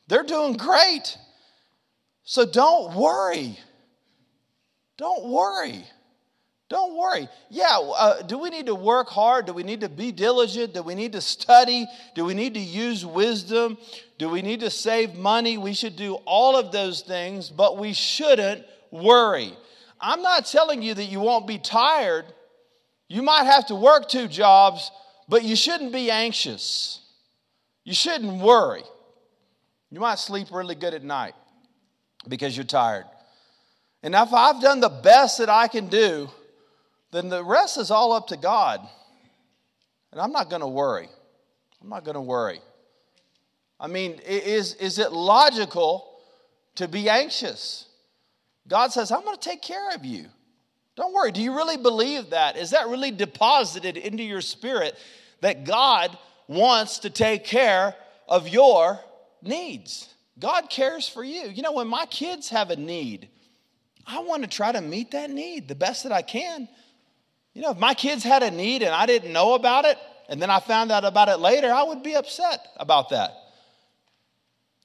They're 0.08 0.22
doing 0.22 0.54
great. 0.54 1.16
So 2.24 2.44
don't 2.44 2.94
worry. 2.94 3.58
Don't 4.98 5.28
worry. 5.28 5.84
Don't 6.68 6.96
worry. 6.96 7.28
Yeah, 7.48 7.78
uh, 7.78 8.22
do 8.22 8.38
we 8.38 8.50
need 8.50 8.66
to 8.66 8.74
work 8.76 9.08
hard? 9.08 9.46
Do 9.46 9.52
we 9.52 9.64
need 9.64 9.80
to 9.80 9.88
be 9.88 10.12
diligent? 10.12 10.74
Do 10.74 10.82
we 10.82 10.94
need 10.94 11.12
to 11.12 11.20
study? 11.20 11.86
Do 12.14 12.24
we 12.24 12.34
need 12.34 12.54
to 12.54 12.60
use 12.60 13.04
wisdom? 13.04 13.76
Do 14.20 14.28
we 14.28 14.42
need 14.42 14.60
to 14.60 14.68
save 14.68 15.14
money? 15.14 15.56
We 15.56 15.72
should 15.72 15.96
do 15.96 16.16
all 16.26 16.54
of 16.54 16.72
those 16.72 17.00
things, 17.00 17.48
but 17.48 17.78
we 17.78 17.94
shouldn't 17.94 18.66
worry. 18.90 19.54
I'm 19.98 20.20
not 20.20 20.44
telling 20.44 20.82
you 20.82 20.92
that 20.92 21.06
you 21.06 21.20
won't 21.20 21.46
be 21.46 21.56
tired. 21.56 22.26
You 23.08 23.22
might 23.22 23.44
have 23.44 23.68
to 23.68 23.74
work 23.74 24.10
two 24.10 24.28
jobs, 24.28 24.90
but 25.26 25.42
you 25.42 25.56
shouldn't 25.56 25.94
be 25.94 26.10
anxious. 26.10 27.00
You 27.82 27.94
shouldn't 27.94 28.42
worry. 28.42 28.82
You 29.90 30.00
might 30.00 30.18
sleep 30.18 30.48
really 30.52 30.74
good 30.74 30.92
at 30.92 31.02
night 31.02 31.34
because 32.28 32.54
you're 32.54 32.64
tired. 32.66 33.06
And 34.02 34.14
if 34.14 34.34
I've 34.34 34.60
done 34.60 34.80
the 34.80 34.90
best 34.90 35.38
that 35.38 35.48
I 35.48 35.66
can 35.66 35.86
do, 35.86 36.28
then 37.10 37.30
the 37.30 37.42
rest 37.42 37.78
is 37.78 37.90
all 37.90 38.12
up 38.12 38.26
to 38.26 38.36
God. 38.36 38.86
And 40.12 40.20
I'm 40.20 40.32
not 40.32 40.50
going 40.50 40.60
to 40.60 40.68
worry. 40.68 41.08
I'm 41.80 41.88
not 41.88 42.04
going 42.04 42.16
to 42.16 42.20
worry. 42.20 42.60
I 43.80 43.86
mean, 43.86 44.20
is, 44.26 44.74
is 44.74 44.98
it 44.98 45.12
logical 45.12 46.10
to 46.76 46.88
be 46.88 47.08
anxious. 47.08 47.86
God 48.68 48.92
says, 48.92 49.10
I'm 49.10 49.22
going 49.22 49.36
to 49.36 49.48
take 49.48 49.62
care 49.62 49.90
of 49.94 50.04
you. 50.04 50.26
Don't 50.96 51.12
worry. 51.12 51.32
Do 51.32 51.42
you 51.42 51.54
really 51.54 51.76
believe 51.76 52.30
that? 52.30 52.56
Is 52.56 52.70
that 52.70 52.88
really 52.88 53.10
deposited 53.10 53.96
into 53.96 54.22
your 54.22 54.40
spirit 54.40 54.96
that 55.40 55.64
God 55.64 56.16
wants 56.46 57.00
to 57.00 57.10
take 57.10 57.44
care 57.44 57.94
of 58.28 58.48
your 58.48 59.00
needs? 59.42 60.08
God 60.38 60.70
cares 60.70 61.08
for 61.08 61.24
you. 61.24 61.48
You 61.48 61.62
know, 61.62 61.72
when 61.72 61.88
my 61.88 62.06
kids 62.06 62.48
have 62.50 62.70
a 62.70 62.76
need, 62.76 63.28
I 64.06 64.20
want 64.20 64.42
to 64.42 64.48
try 64.48 64.72
to 64.72 64.80
meet 64.80 65.10
that 65.12 65.30
need 65.30 65.68
the 65.68 65.74
best 65.74 66.04
that 66.04 66.12
I 66.12 66.22
can. 66.22 66.68
You 67.54 67.62
know, 67.62 67.70
if 67.70 67.78
my 67.78 67.94
kids 67.94 68.22
had 68.22 68.42
a 68.42 68.50
need 68.50 68.82
and 68.82 68.94
I 68.94 69.06
didn't 69.06 69.32
know 69.32 69.54
about 69.54 69.84
it, 69.84 69.98
and 70.28 70.40
then 70.40 70.48
I 70.48 70.60
found 70.60 70.92
out 70.92 71.04
about 71.04 71.28
it 71.28 71.40
later, 71.40 71.72
I 71.72 71.82
would 71.82 72.02
be 72.02 72.14
upset 72.14 72.68
about 72.76 73.08
that. 73.10 73.32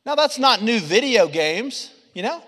Now, 0.06 0.16
that's 0.16 0.38
not 0.38 0.62
new 0.62 0.80
video 0.80 1.28
games, 1.28 1.92
you 2.14 2.22
know? 2.22 2.44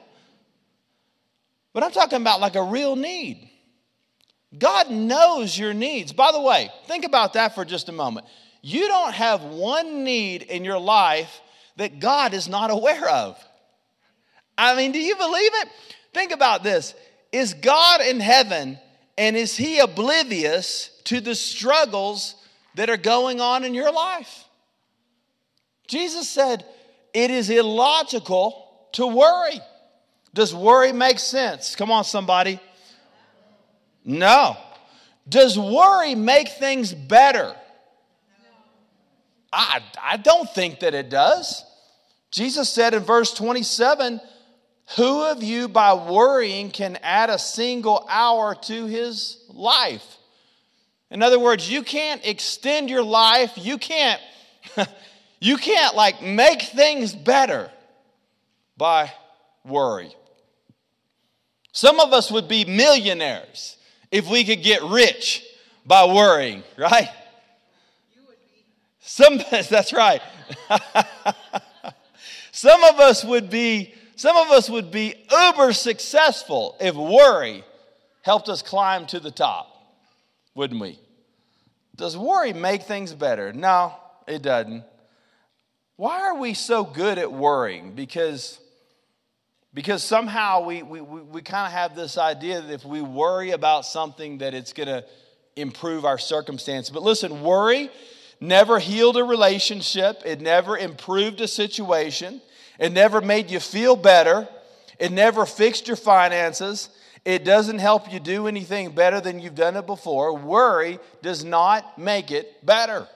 But 1.73 1.83
I'm 1.83 1.91
talking 1.91 2.21
about 2.21 2.39
like 2.39 2.55
a 2.55 2.63
real 2.63 2.95
need. 2.95 3.49
God 4.57 4.89
knows 4.89 5.57
your 5.57 5.73
needs. 5.73 6.13
By 6.13 6.31
the 6.31 6.41
way, 6.41 6.69
think 6.85 7.03
about 7.03 7.33
that 7.33 7.55
for 7.55 7.65
just 7.65 7.89
a 7.89 7.91
moment. 7.91 8.25
You 8.61 8.87
don't 8.87 9.13
have 9.13 9.43
one 9.43 10.03
need 10.03 10.43
in 10.43 10.63
your 10.63 10.79
life 10.79 11.41
that 11.75 11.99
God 11.99 12.33
is 12.33 12.47
not 12.47 12.71
aware 12.71 13.07
of. 13.09 13.37
I 14.57 14.75
mean, 14.75 14.91
do 14.91 14.99
you 14.99 15.15
believe 15.15 15.51
it? 15.55 15.69
Think 16.13 16.31
about 16.31 16.63
this. 16.63 16.95
Is 17.31 17.53
God 17.53 18.01
in 18.01 18.19
heaven 18.19 18.79
and 19.17 19.35
is 19.35 19.55
he 19.55 19.79
oblivious 19.79 20.89
to 21.05 21.21
the 21.21 21.35
struggles 21.35 22.35
that 22.75 22.89
are 22.89 22.97
going 22.97 23.41
on 23.41 23.63
in 23.63 23.73
your 23.73 23.91
life? 23.91 24.45
Jesus 25.87 26.29
said, 26.29 26.65
It 27.17 27.31
is 27.31 27.49
illogical 27.49 28.87
to 28.91 29.07
worry. 29.07 29.59
Does 30.35 30.53
worry 30.53 30.91
make 30.91 31.17
sense? 31.17 31.75
Come 31.75 31.89
on, 31.89 32.03
somebody. 32.03 32.59
No. 34.05 34.55
Does 35.27 35.57
worry 35.57 36.13
make 36.13 36.49
things 36.49 36.93
better? 36.93 37.55
I, 39.51 39.81
I 39.99 40.17
don't 40.17 40.47
think 40.53 40.81
that 40.81 40.93
it 40.93 41.09
does. 41.09 41.65
Jesus 42.29 42.69
said 42.69 42.93
in 42.93 43.01
verse 43.01 43.33
27 43.33 44.21
Who 44.97 45.23
of 45.23 45.41
you 45.41 45.67
by 45.67 45.95
worrying 45.95 46.69
can 46.69 46.99
add 47.01 47.31
a 47.31 47.39
single 47.39 48.05
hour 48.07 48.53
to 48.65 48.85
his 48.85 49.43
life? 49.49 50.17
In 51.09 51.23
other 51.23 51.39
words, 51.39 51.67
you 51.67 51.81
can't 51.81 52.23
extend 52.23 52.91
your 52.91 53.01
life. 53.01 53.53
You 53.55 53.79
can't, 53.79 54.21
you 55.39 55.57
can't 55.57 55.95
like 55.95 56.21
make 56.21 56.61
things 56.61 57.13
better 57.13 57.71
by 58.77 59.11
worry. 59.65 60.15
Some 61.71 61.99
of 61.99 62.13
us 62.13 62.31
would 62.31 62.47
be 62.47 62.65
millionaires 62.65 63.77
if 64.11 64.27
we 64.29 64.43
could 64.43 64.63
get 64.63 64.81
rich 64.83 65.45
by 65.85 66.05
worrying, 66.05 66.63
right? 66.77 67.09
Some 68.99 69.37
that's 69.51 69.93
right. 69.93 70.21
some 72.51 72.83
of 72.83 72.99
us 72.99 73.23
would 73.23 73.49
be 73.49 73.93
some 74.15 74.35
of 74.35 74.49
us 74.49 74.69
would 74.69 74.89
be 74.91 75.13
uber 75.31 75.73
successful 75.73 76.75
if 76.79 76.95
worry 76.95 77.63
helped 78.23 78.49
us 78.49 78.63
climb 78.63 79.05
to 79.07 79.19
the 79.19 79.29
top, 79.31 79.67
wouldn't 80.55 80.81
we? 80.81 80.99
Does 81.95 82.17
worry 82.17 82.53
make 82.53 82.83
things 82.83 83.13
better? 83.13 83.53
No, 83.53 83.93
it 84.27 84.41
doesn't. 84.41 84.83
Why 85.97 86.21
are 86.21 86.37
we 86.37 86.53
so 86.53 86.83
good 86.83 87.17
at 87.17 87.31
worrying? 87.31 87.93
Because 87.93 88.59
because 89.73 90.03
somehow 90.03 90.65
we, 90.65 90.81
we, 90.81 91.01
we, 91.01 91.41
kind 91.43 91.67
of 91.67 91.71
have 91.71 91.95
this 91.95 92.17
idea 92.17 92.61
that 92.61 92.73
if 92.73 92.83
we 92.83 92.99
worry 92.99 93.51
about 93.51 93.85
something 93.85 94.39
that 94.39 94.55
it's 94.55 94.73
going 94.73 94.87
to 94.87 95.05
improve 95.55 96.03
our 96.03 96.17
circumstance. 96.17 96.89
But 96.89 97.03
listen 97.03 97.41
worry 97.43 97.91
never 98.39 98.79
healed 98.79 99.17
a 99.17 99.23
relationship. 99.23 100.21
It 100.25 100.41
never 100.41 100.77
improved 100.77 101.41
a 101.41 101.47
situation. 101.47 102.41
It 102.79 102.91
never 102.91 103.21
made 103.21 103.51
you 103.51 103.59
feel 103.59 103.95
better. 103.95 104.47
It 104.97 105.11
never 105.11 105.45
fixed 105.45 105.87
your 105.87 105.97
finances. 105.97 106.89
It 107.25 107.43
doesn't 107.43 107.79
help 107.79 108.11
you 108.11 108.19
do 108.19 108.47
anything 108.47 108.91
better 108.91 109.19
than 109.19 109.39
you've 109.39 109.55
done 109.55 109.75
it 109.75 109.85
before. 109.85 110.35
Worry 110.35 110.97
does 111.21 111.43
not 111.43 111.99
make 111.99 112.31
it 112.31 112.65
better. 112.65 113.07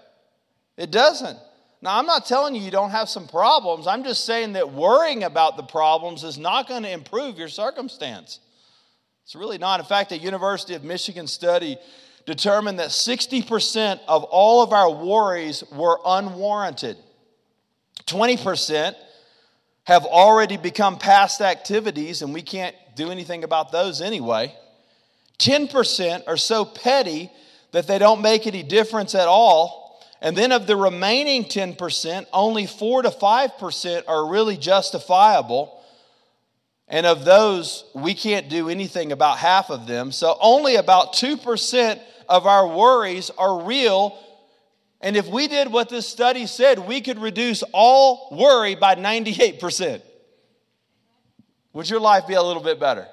It 0.78 0.92
doesn't 0.92 1.38
now, 1.84 1.98
I'm 1.98 2.06
not 2.06 2.28
telling 2.28 2.54
you 2.54 2.62
you 2.62 2.70
don't 2.70 2.92
have 2.92 3.10
some 3.10 3.28
problems. 3.28 3.88
I'm 3.88 4.04
just 4.04 4.26
saying 4.26 4.54
that 4.54 4.72
worrying 4.72 5.24
about 5.24 5.58
the 5.58 5.64
problems 5.64 6.24
is 6.24 6.38
not 6.38 6.68
going 6.68 6.84
to 6.84 6.92
improve 6.92 7.40
your 7.40 7.48
circumstance. 7.48 8.40
It's 9.24 9.36
really 9.36 9.58
not. 9.58 9.80
In 9.80 9.86
fact, 9.88 10.12
a 10.12 10.18
University 10.18 10.76
of 10.76 10.84
Michigan 10.84 11.26
study 11.26 11.78
determined 12.28 12.78
that 12.78 12.90
60% 12.90 14.00
of 14.08 14.24
all 14.26 14.62
of 14.62 14.74
our 14.74 14.92
worries 14.92 15.64
were 15.72 16.00
unwarranted. 16.06 16.98
20% 18.06 18.94
have 19.86 20.06
already 20.06 20.58
become 20.58 21.00
past 21.00 21.42
activities, 21.42 22.22
and 22.22 22.32
we 22.32 22.44
can't 22.44 22.76
do 22.96 23.10
anything 23.10 23.44
about 23.44 23.72
those 23.72 24.02
anyway. 24.02 24.56
10% 25.40 26.28
are 26.28 26.38
so 26.38 26.64
petty 26.64 27.32
that 27.72 27.88
they 27.88 27.98
don't 27.98 28.22
make 28.22 28.46
any 28.46 28.62
difference 28.62 29.16
at 29.16 29.28
all 29.28 29.81
and 30.22 30.38
then 30.38 30.52
of 30.52 30.68
the 30.68 30.76
remaining 30.76 31.46
10%, 31.46 32.28
only 32.32 32.68
4 32.68 33.02
to 33.02 33.10
5% 33.10 34.04
are 34.08 34.28
really 34.28 34.56
justifiable. 34.56 35.82
And 36.88 37.08
of 37.08 37.26
those, 37.26 37.86
we 37.96 38.14
can't 38.14 38.48
do 38.48 38.70
anything 38.70 39.12
about 39.12 39.40
half 39.40 39.72
of 39.72 39.88
them. 39.88 40.12
So 40.12 40.38
only 40.40 40.76
about 40.76 41.14
2% 41.14 42.00
of 42.30 42.46
our 42.46 42.68
worries 42.68 43.32
are 43.32 43.64
real. 43.64 44.16
And 45.02 45.18
if 45.18 45.28
we 45.28 45.48
did 45.48 45.72
what 45.72 45.90
this 45.90 46.08
study 46.08 46.46
said, 46.46 46.78
we 46.78 47.02
could 47.02 47.18
reduce 47.18 47.64
all 47.74 48.28
worry 48.32 48.76
by 48.76 48.94
98%. 48.94 50.04
Would 51.74 51.90
your 51.90 52.00
life 52.00 52.28
be 52.28 52.36
a 52.36 52.44
little 52.44 52.62
bit 52.62 52.80
better? 52.80 53.08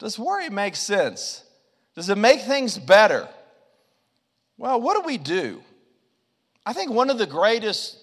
Does 0.00 0.18
worry 0.18 0.50
make 0.50 0.74
sense? 0.74 1.44
Does 1.94 2.08
it 2.08 2.18
make 2.18 2.40
things 2.40 2.78
better? 2.78 3.28
Well, 4.58 4.80
what 4.80 5.00
do 5.00 5.06
we 5.06 5.18
do? 5.18 5.62
I 6.66 6.72
think 6.72 6.90
one 6.90 7.10
of 7.10 7.18
the 7.18 7.26
greatest 7.26 7.98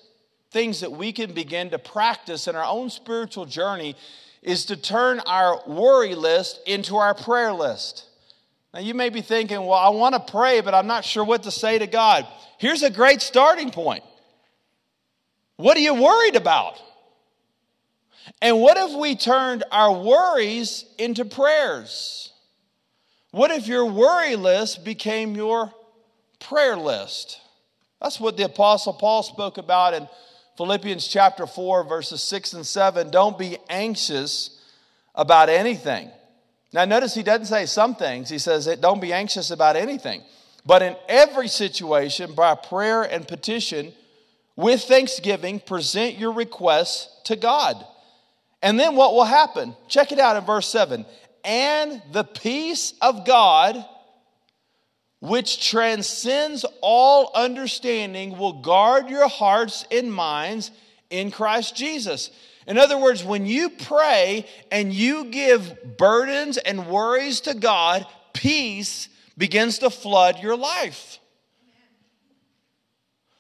things 0.52 0.82
that 0.82 0.91
we 0.91 1.12
can 1.13 1.34
begin 1.34 1.71
to 1.71 1.80
practice 1.80 2.47
in 2.47 2.56
our 2.56 2.65
own 2.65 2.89
spiritual 2.89 3.45
journey 3.45 3.95
is 4.43 4.65
to 4.65 4.76
turn 4.76 5.19
our 5.21 5.62
worry 5.67 6.15
list 6.15 6.60
into 6.67 6.97
our 6.97 7.13
prayer 7.13 7.54
list. 7.54 8.06
Now, 8.74 8.80
you 8.80 8.93
may 8.93 9.10
be 9.10 9.21
thinking, 9.21 9.58
well, 9.58 9.74
I 9.74 9.89
want 9.89 10.15
to 10.15 10.32
pray, 10.32 10.62
but 10.62 10.74
I'm 10.74 10.88
not 10.88 11.04
sure 11.06 11.24
what 11.24 11.43
to 11.43 11.52
say 11.52 11.78
to 11.80 11.88
God. 11.88 12.28
Here's 12.58 12.84
a 12.84 12.89
great 12.89 13.21
starting 13.21 13.71
point. 13.71 14.04
What 15.58 15.78
are 15.78 15.82
you 15.82 15.93
worried 15.93 16.36
about? 16.36 16.82
And 18.41 18.62
what 18.62 18.78
if 18.78 18.97
we 18.97 19.15
turned 19.15 19.63
our 19.71 19.91
worries 19.91 20.86
into 20.97 21.26
prayers? 21.26 22.32
What 23.32 23.52
if 23.52 23.67
your 23.67 23.86
worry 23.86 24.36
list 24.36 24.84
became 24.84 25.36
your 25.36 25.74
prayer 26.39 26.78
list? 26.78 27.39
That's 28.01 28.19
what 28.19 28.35
the 28.35 28.43
Apostle 28.43 28.93
Paul 28.93 29.21
spoke 29.23 29.57
about 29.57 29.93
in 29.93 30.07
Philippians 30.57 31.07
chapter 31.07 31.45
4, 31.45 31.83
verses 31.83 32.23
6 32.23 32.53
and 32.53 32.65
7. 32.65 33.11
Don't 33.11 33.37
be 33.37 33.57
anxious 33.69 34.59
about 35.13 35.49
anything. 35.49 36.09
Now, 36.73 36.85
notice 36.85 37.13
he 37.13 37.23
doesn't 37.23 37.45
say 37.45 37.65
some 37.65 37.95
things, 37.95 38.29
he 38.29 38.37
says, 38.37 38.65
don't 38.79 39.01
be 39.01 39.13
anxious 39.13 39.51
about 39.51 39.75
anything. 39.75 40.23
But 40.65 40.81
in 40.81 40.95
every 41.09 41.47
situation, 41.47 42.33
by 42.33 42.55
prayer 42.55 43.03
and 43.03 43.27
petition, 43.27 43.91
with 44.55 44.81
thanksgiving, 44.83 45.59
present 45.59 46.17
your 46.17 46.31
requests 46.31 47.09
to 47.25 47.35
God. 47.35 47.83
And 48.61 48.79
then 48.79 48.95
what 48.95 49.13
will 49.13 49.25
happen? 49.25 49.75
Check 49.87 50.11
it 50.11 50.19
out 50.19 50.37
in 50.37 50.45
verse 50.45 50.67
7. 50.67 51.05
And 51.43 52.01
the 52.11 52.23
peace 52.23 52.93
of 53.01 53.25
God, 53.25 53.83
which 55.21 55.69
transcends 55.69 56.65
all 56.81 57.31
understanding, 57.36 58.38
will 58.38 58.62
guard 58.62 59.07
your 59.07 59.27
hearts 59.27 59.86
and 59.91 60.12
minds 60.12 60.71
in 61.12 61.29
Christ 61.29 61.75
Jesus. 61.75 62.31
In 62.65 62.79
other 62.79 62.97
words, 62.97 63.23
when 63.23 63.45
you 63.45 63.69
pray 63.69 64.47
and 64.71 64.91
you 64.91 65.25
give 65.25 65.97
burdens 65.97 66.57
and 66.57 66.88
worries 66.88 67.41
to 67.41 67.53
God, 67.53 68.05
peace 68.34 69.10
begins 69.38 69.79
to 69.79 69.91
flood 69.91 70.39
your 70.41 70.57
life. 70.57 71.19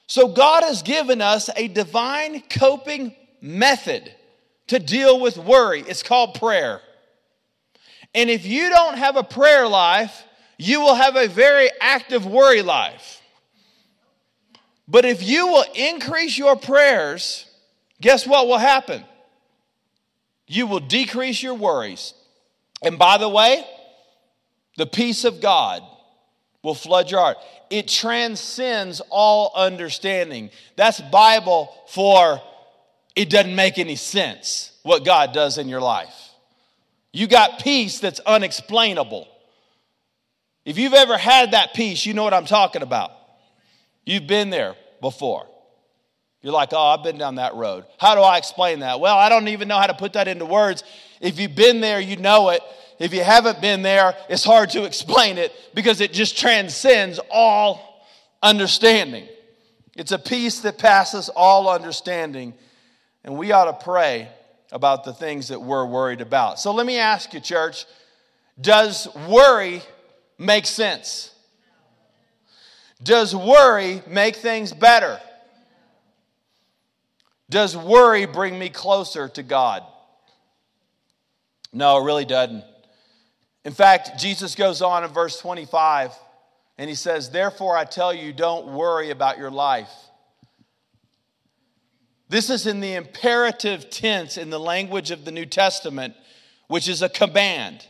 So, 0.05 0.27
God 0.27 0.63
has 0.63 0.83
given 0.83 1.21
us 1.21 1.49
a 1.55 1.67
divine 1.67 2.41
coping 2.41 3.15
method 3.41 4.13
to 4.67 4.77
deal 4.77 5.19
with 5.19 5.37
worry. 5.37 5.81
It's 5.87 6.03
called 6.03 6.35
prayer. 6.35 6.81
And 8.13 8.29
if 8.29 8.45
you 8.45 8.69
don't 8.69 8.97
have 8.97 9.15
a 9.15 9.23
prayer 9.23 9.67
life, 9.67 10.25
you 10.61 10.81
will 10.81 10.95
have 10.95 11.15
a 11.15 11.27
very 11.27 11.69
active 11.79 12.25
worry 12.25 12.61
life. 12.61 13.21
But 14.87 15.05
if 15.05 15.23
you 15.23 15.47
will 15.47 15.65
increase 15.73 16.37
your 16.37 16.55
prayers, 16.55 17.45
guess 17.99 18.27
what 18.27 18.47
will 18.47 18.57
happen? 18.57 19.05
you 20.51 20.67
will 20.67 20.81
decrease 20.81 21.41
your 21.41 21.53
worries. 21.53 22.13
And 22.83 22.99
by 22.99 23.17
the 23.17 23.29
way, 23.29 23.63
the 24.75 24.85
peace 24.85 25.23
of 25.23 25.39
God 25.39 25.81
will 26.61 26.75
flood 26.75 27.09
your 27.09 27.21
heart. 27.21 27.37
It 27.69 27.87
transcends 27.87 29.01
all 29.09 29.53
understanding. 29.55 30.49
That's 30.75 30.99
Bible 30.99 31.73
for 31.87 32.41
it 33.15 33.29
doesn't 33.29 33.55
make 33.55 33.77
any 33.77 33.95
sense 33.95 34.77
what 34.83 35.05
God 35.05 35.33
does 35.33 35.57
in 35.57 35.69
your 35.69 35.79
life. 35.79 36.31
You 37.13 37.27
got 37.27 37.59
peace 37.59 37.99
that's 37.99 38.19
unexplainable. 38.19 39.29
If 40.65 40.77
you've 40.77 40.93
ever 40.93 41.17
had 41.17 41.51
that 41.51 41.73
peace, 41.73 42.05
you 42.05 42.13
know 42.13 42.23
what 42.23 42.33
I'm 42.33 42.45
talking 42.45 42.81
about. 42.81 43.11
You've 44.05 44.27
been 44.27 44.49
there 44.49 44.75
before. 44.99 45.47
You're 46.41 46.53
like, 46.53 46.69
oh, 46.73 46.87
I've 46.87 47.03
been 47.03 47.17
down 47.17 47.35
that 47.35 47.55
road. 47.55 47.85
How 47.99 48.15
do 48.15 48.21
I 48.21 48.37
explain 48.37 48.79
that? 48.79 48.99
Well, 48.99 49.15
I 49.15 49.29
don't 49.29 49.47
even 49.47 49.67
know 49.67 49.77
how 49.77 49.87
to 49.87 49.93
put 49.93 50.13
that 50.13 50.27
into 50.27 50.45
words. 50.45 50.83
If 51.19 51.39
you've 51.39 51.55
been 51.55 51.81
there, 51.81 51.99
you 51.99 52.17
know 52.17 52.49
it. 52.49 52.61
If 52.99 53.13
you 53.13 53.23
haven't 53.23 53.61
been 53.61 53.81
there, 53.81 54.15
it's 54.29 54.43
hard 54.43 54.71
to 54.71 54.85
explain 54.85 55.37
it 55.37 55.51
because 55.73 56.01
it 56.01 56.13
just 56.13 56.37
transcends 56.37 57.19
all 57.31 58.05
understanding. 58.41 59.27
It's 59.95 60.11
a 60.11 60.19
peace 60.19 60.61
that 60.61 60.77
passes 60.77 61.29
all 61.29 61.69
understanding. 61.69 62.53
And 63.23 63.37
we 63.37 63.51
ought 63.51 63.65
to 63.65 63.83
pray 63.83 64.29
about 64.71 65.03
the 65.03 65.13
things 65.13 65.49
that 65.49 65.61
we're 65.61 65.85
worried 65.85 66.21
about. 66.21 66.59
So 66.59 66.73
let 66.73 66.85
me 66.85 66.97
ask 66.97 67.33
you, 67.33 67.39
church 67.39 67.85
does 68.59 69.07
worry 69.27 69.81
make 70.41 70.65
sense? 70.65 71.33
Does 73.03 73.35
worry 73.35 74.01
make 74.07 74.35
things 74.35 74.73
better? 74.73 75.19
Does 77.49 77.75
worry 77.75 78.25
bring 78.25 78.57
me 78.57 78.69
closer 78.69 79.27
to 79.29 79.43
God? 79.43 79.83
No, 81.73 81.97
it 81.99 82.05
really 82.05 82.25
doesn't. 82.25 82.63
In 83.63 83.73
fact, 83.73 84.19
Jesus 84.19 84.55
goes 84.55 84.81
on 84.81 85.03
in 85.03 85.11
verse 85.11 85.39
25 85.39 86.11
and 86.77 86.89
he 86.89 86.95
says, 86.95 87.29
Therefore, 87.29 87.77
I 87.77 87.85
tell 87.85 88.13
you, 88.13 88.33
don't 88.33 88.67
worry 88.67 89.11
about 89.11 89.37
your 89.37 89.51
life. 89.51 89.91
This 92.29 92.49
is 92.49 92.65
in 92.65 92.79
the 92.79 92.93
imperative 92.93 93.89
tense 93.89 94.37
in 94.37 94.49
the 94.49 94.59
language 94.59 95.11
of 95.11 95.25
the 95.25 95.31
New 95.31 95.45
Testament, 95.45 96.15
which 96.67 96.87
is 96.87 97.01
a 97.01 97.09
command. 97.09 97.85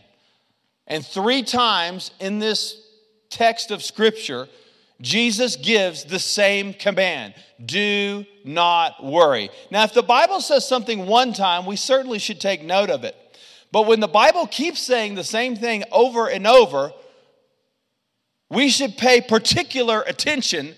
And 0.92 1.06
three 1.06 1.42
times 1.42 2.12
in 2.20 2.40
this 2.40 2.86
text 3.30 3.72
of 3.72 3.82
Scripture, 3.82 4.50
Jesus 5.00 5.56
gives 5.56 6.04
the 6.04 6.20
same 6.20 6.74
command 6.74 7.34
do 7.64 8.26
not 8.44 9.02
worry. 9.02 9.50
Now, 9.72 9.84
if 9.86 9.94
the 9.94 10.04
Bible 10.04 10.42
says 10.42 10.68
something 10.68 11.08
one 11.08 11.32
time, 11.32 11.66
we 11.66 11.78
certainly 11.78 12.20
should 12.20 12.42
take 12.42 12.62
note 12.62 12.90
of 12.90 13.06
it. 13.06 13.16
But 13.72 13.88
when 13.88 14.02
the 14.02 14.10
Bible 14.10 14.48
keeps 14.48 14.82
saying 14.82 15.16
the 15.16 15.24
same 15.24 15.56
thing 15.56 15.86
over 15.94 16.28
and 16.28 16.46
over, 16.46 16.92
we 18.50 18.68
should 18.68 18.98
pay 18.98 19.22
particular 19.22 20.02
attention 20.02 20.76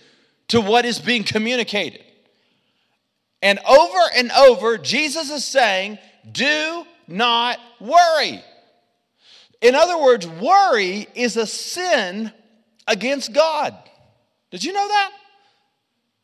to 0.50 0.62
what 0.62 0.86
is 0.86 1.00
being 1.00 1.24
communicated. 1.24 2.04
And 3.42 3.58
over 3.68 4.00
and 4.16 4.32
over, 4.32 4.78
Jesus 4.78 5.32
is 5.32 5.44
saying, 5.44 5.98
Do 6.32 6.86
not 7.08 7.58
worry. 7.80 8.44
In 9.64 9.76
other 9.76 9.98
words, 9.98 10.28
worry 10.28 11.08
is 11.16 11.38
a 11.38 11.48
sin 11.48 12.34
against 12.86 13.32
God. 13.32 13.74
Did 14.52 14.62
you 14.62 14.74
know 14.74 14.88
that? 14.88 15.12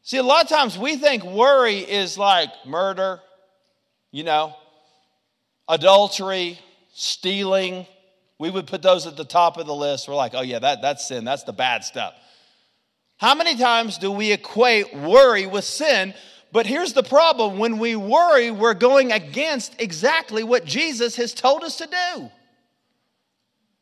See, 0.04 0.18
a 0.18 0.24
lot 0.24 0.44
of 0.44 0.50
times 0.50 0.78
we 0.78 0.98
think 0.98 1.24
worry 1.24 1.78
is 1.78 2.18
like 2.18 2.50
murder, 2.66 3.22
you 4.12 4.26
know, 4.26 4.56
adultery, 5.70 6.60
stealing. 6.94 7.88
We 8.40 8.50
would 8.50 8.68
put 8.68 8.82
those 8.82 9.08
at 9.08 9.16
the 9.16 9.24
top 9.24 9.58
of 9.58 9.66
the 9.68 9.76
list. 9.76 10.10
We're 10.10 10.16
like, 10.16 10.34
oh, 10.36 10.42
yeah, 10.42 10.60
that, 10.60 10.82
that's 10.82 11.08
sin. 11.08 11.24
That's 11.24 11.44
the 11.44 11.54
bad 11.54 11.86
stuff. 11.86 12.14
How 13.20 13.36
many 13.36 13.56
times 13.56 13.98
do 13.98 14.12
we 14.12 14.34
equate 14.34 14.94
worry 14.94 15.48
with 15.48 15.64
sin? 15.64 16.14
But 16.52 16.66
here's 16.66 16.92
the 16.92 17.04
problem 17.04 17.58
when 17.58 17.78
we 17.78 17.96
worry, 17.96 18.52
we're 18.52 18.74
going 18.74 19.14
against 19.14 19.80
exactly 19.80 20.44
what 20.44 20.66
Jesus 20.66 21.16
has 21.16 21.34
told 21.34 21.64
us 21.64 21.78
to 21.78 21.88
do. 21.88 22.32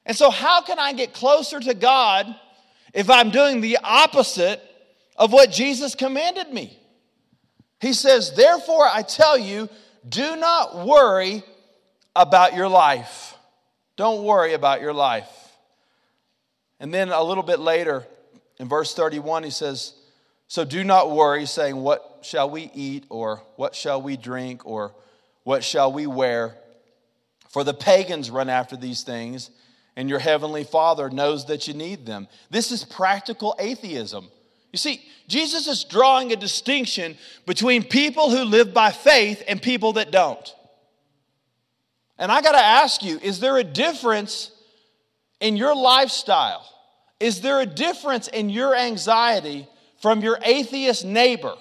And 0.08 0.16
so, 0.16 0.32
how 0.32 0.62
can 0.62 0.80
I 0.80 0.94
get 0.94 1.14
closer 1.14 1.60
to 1.60 1.74
God 1.74 2.34
if 2.94 3.10
I'm 3.10 3.30
doing 3.30 3.60
the 3.60 3.78
opposite 3.84 4.62
of 5.18 5.34
what 5.34 5.52
Jesus 5.52 5.96
commanded 5.96 6.52
me? 6.52 6.80
He 7.82 7.92
says, 7.92 8.32
Therefore, 8.32 8.88
I 8.88 9.02
tell 9.02 9.38
you, 9.38 9.68
do 10.08 10.38
not 10.38 10.86
worry 10.86 11.44
about 12.16 12.56
your 12.56 12.70
life. 12.70 13.36
Don't 13.98 14.24
worry 14.24 14.54
about 14.54 14.80
your 14.80 14.94
life. 14.94 15.30
And 16.80 16.94
then 16.94 17.10
a 17.10 17.22
little 17.22 17.44
bit 17.44 17.60
later, 17.60 18.08
in 18.60 18.70
verse 18.70 18.94
31, 18.94 19.44
he 19.44 19.50
says, 19.50 19.94
So 20.48 20.64
do 20.64 20.86
not 20.86 21.12
worry, 21.12 21.46
saying, 21.46 21.76
What 21.76 22.20
shall 22.22 22.50
we 22.50 22.72
eat, 22.74 23.04
or 23.10 23.44
what 23.58 23.76
shall 23.76 24.02
we 24.02 24.16
drink, 24.16 24.66
or 24.66 24.94
what 25.44 25.66
shall 25.66 25.92
we 25.92 26.08
wear? 26.08 26.56
For 27.50 27.66
the 27.66 27.74
pagans 27.74 28.32
run 28.32 28.50
after 28.50 28.78
these 28.78 29.04
things, 29.04 29.50
and 29.98 30.08
your 30.08 30.20
heavenly 30.20 30.64
Father 30.64 31.10
knows 31.10 31.48
that 31.48 31.68
you 31.68 31.74
need 31.74 32.06
them. 32.06 32.28
This 32.52 32.72
is 32.72 32.86
practical 32.86 33.56
atheism. 33.58 34.30
You 34.72 34.78
see, 34.78 35.04
Jesus 35.28 35.68
is 35.68 35.84
drawing 35.84 36.32
a 36.32 36.36
distinction 36.36 37.18
between 37.48 37.84
people 37.84 38.30
who 38.30 38.44
live 38.44 38.76
by 38.76 38.92
faith 38.92 39.44
and 39.48 39.60
people 39.60 39.94
that 39.94 40.12
don't. 40.12 40.56
And 42.20 42.32
I 42.32 42.42
got 42.42 42.52
to 42.52 42.64
ask 42.64 43.04
you 43.04 43.20
is 43.24 43.40
there 43.40 43.58
a 43.58 43.64
difference 43.64 44.52
in 45.40 45.58
your 45.58 45.76
lifestyle? 45.76 46.64
Is 47.20 47.42
there 47.42 47.60
a 47.60 47.66
difference 47.66 48.28
in 48.28 48.52
your 48.52 48.76
anxiety 48.76 49.68
from 50.00 50.22
your 50.22 50.38
atheist 50.44 51.06
neighbor? 51.06 51.56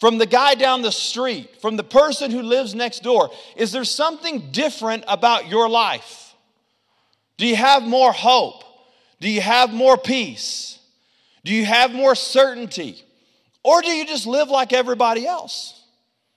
From 0.00 0.18
the 0.18 0.26
guy 0.26 0.56
down 0.56 0.82
the 0.82 0.92
street, 0.92 1.60
from 1.60 1.76
the 1.76 1.84
person 1.84 2.32
who 2.32 2.42
lives 2.42 2.74
next 2.74 3.04
door? 3.04 3.30
Is 3.56 3.70
there 3.70 3.84
something 3.84 4.50
different 4.50 5.04
about 5.06 5.48
your 5.48 5.68
life? 5.68 6.27
Do 7.38 7.46
you 7.46 7.56
have 7.56 7.82
more 7.84 8.12
hope? 8.12 8.64
Do 9.20 9.28
you 9.28 9.40
have 9.40 9.72
more 9.72 9.96
peace? 9.96 10.78
Do 11.44 11.54
you 11.54 11.64
have 11.64 11.92
more 11.92 12.14
certainty? 12.14 13.02
Or 13.64 13.80
do 13.80 13.88
you 13.88 14.06
just 14.06 14.26
live 14.26 14.48
like 14.48 14.72
everybody 14.72 15.26
else? 15.26 15.74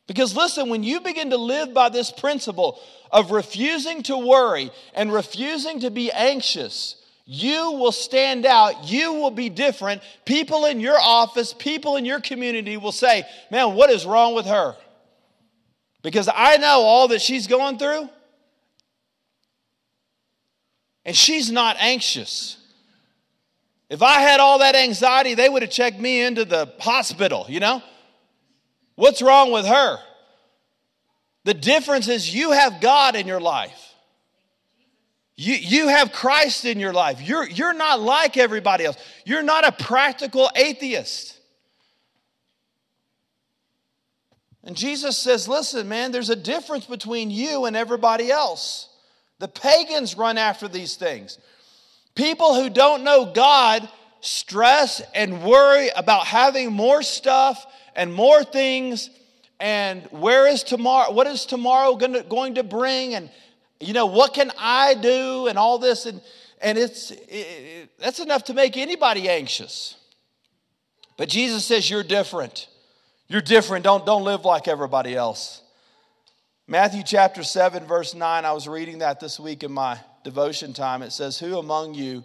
Because 0.08 0.36
listen, 0.36 0.70
when 0.70 0.84
you 0.84 1.02
begin 1.02 1.30
to 1.32 1.38
live 1.38 1.74
by 1.74 1.90
this 1.90 2.12
principle 2.12 2.80
of 3.12 3.32
refusing 3.32 4.04
to 4.04 4.18
worry 4.18 4.72
and 4.94 5.12
refusing 5.12 5.82
to 5.82 5.90
be 5.90 6.12
anxious, 6.12 6.96
you 7.26 7.72
will 7.74 7.92
stand 7.92 8.46
out. 8.46 8.90
You 8.90 9.14
will 9.14 9.32
be 9.32 9.50
different. 9.50 10.02
People 10.26 10.66
in 10.66 10.80
your 10.80 11.00
office, 11.00 11.54
people 11.54 11.96
in 11.96 12.06
your 12.06 12.20
community 12.20 12.78
will 12.78 12.92
say, 12.92 13.24
Man, 13.50 13.76
what 13.76 13.90
is 13.90 14.06
wrong 14.06 14.36
with 14.36 14.48
her? 14.48 14.76
Because 16.02 16.28
I 16.34 16.58
know 16.58 16.82
all 16.82 17.08
that 17.10 17.22
she's 17.22 17.48
going 17.48 17.78
through, 17.78 18.10
and 21.06 21.16
she's 21.16 21.52
not 21.52 21.76
anxious. 21.80 22.58
If 23.90 24.02
I 24.02 24.20
had 24.20 24.40
all 24.40 24.60
that 24.60 24.76
anxiety, 24.76 25.34
they 25.34 25.50
would 25.50 25.64
have 25.64 25.72
checked 25.72 26.00
me 26.00 26.22
into 26.22 26.46
the 26.46 26.74
hospital, 26.80 27.46
you 27.50 27.60
know? 27.60 27.82
What's 28.96 29.22
wrong 29.22 29.52
with 29.52 29.66
her? 29.66 30.00
The 31.44 31.54
difference 31.54 32.08
is 32.08 32.34
you 32.34 32.52
have 32.52 32.82
God 32.82 33.16
in 33.16 33.28
your 33.28 33.42
life. 33.42 33.94
You, 35.36 35.56
you 35.56 35.88
have 35.88 36.12
Christ 36.12 36.66
in 36.66 36.80
your 36.80 36.94
life. 36.94 37.20
You're, 37.20 37.50
you're 37.50 37.74
not 37.74 38.00
like 38.00 38.38
everybody 38.38 38.86
else. 38.86 38.98
You're 39.26 39.42
not 39.42 39.66
a 39.66 39.72
practical 39.72 40.50
atheist. 40.56 41.40
And 44.64 44.78
Jesus 44.78 45.18
says, 45.18 45.48
listen, 45.48 45.90
man, 45.90 46.12
there's 46.12 46.30
a 46.30 46.36
difference 46.36 46.86
between 46.86 47.32
you 47.32 47.66
and 47.66 47.76
everybody 47.76 48.32
else. 48.32 48.88
The 49.42 49.48
pagans 49.48 50.16
run 50.16 50.38
after 50.38 50.68
these 50.68 50.98
things. 50.98 51.40
People 52.14 52.54
who 52.54 52.70
don't 52.70 53.04
know 53.04 53.26
God 53.26 53.90
stress 54.20 55.02
and 55.16 55.42
worry 55.44 55.90
about 55.96 56.28
having 56.28 56.72
more 56.72 57.02
stuff 57.02 57.66
and 57.96 58.14
more 58.14 58.44
things 58.44 59.10
and 59.60 60.04
where 60.12 60.48
is 60.48 60.62
tomorrow 60.62 61.12
what 61.12 61.26
is 61.26 61.48
tomorrow 61.48 61.96
going 61.96 62.14
to, 62.14 62.22
going 62.22 62.56
to 62.56 62.64
bring 62.64 63.16
and 63.16 63.32
you 63.80 63.94
know 63.94 64.06
what 64.06 64.36
can 64.36 64.52
i 64.60 64.94
do 64.94 65.48
and 65.48 65.58
all 65.58 65.80
this 65.80 66.06
and 66.06 66.22
and 66.62 66.78
it's 66.78 67.10
it, 67.10 67.26
it, 67.28 67.90
that's 67.98 68.20
enough 68.20 68.44
to 68.44 68.54
make 68.54 68.78
anybody 68.78 69.28
anxious. 69.28 69.96
But 71.18 71.30
jesus 71.30 71.66
says 71.66 71.90
you're 71.90 72.04
different. 72.04 72.68
You're 73.28 73.42
different. 73.42 73.84
Don't 73.84 74.06
don't 74.06 74.24
live 74.24 74.46
like 74.46 74.68
everybody 74.68 75.16
else 75.16 75.64
matthew 76.68 77.04
chapter 77.04 77.44
7 77.44 77.86
verse 77.86 78.14
9 78.14 78.46
i 78.46 78.52
was 78.52 78.68
reading 78.68 79.00
that 79.00 79.20
this 79.20 79.40
week 79.40 79.64
in 79.64 79.72
my 79.72 80.00
devotion 80.24 80.74
time 80.74 81.02
it 81.02 81.12
says 81.12 81.40
who 81.40 81.58
among 81.58 81.94
you 81.94 82.24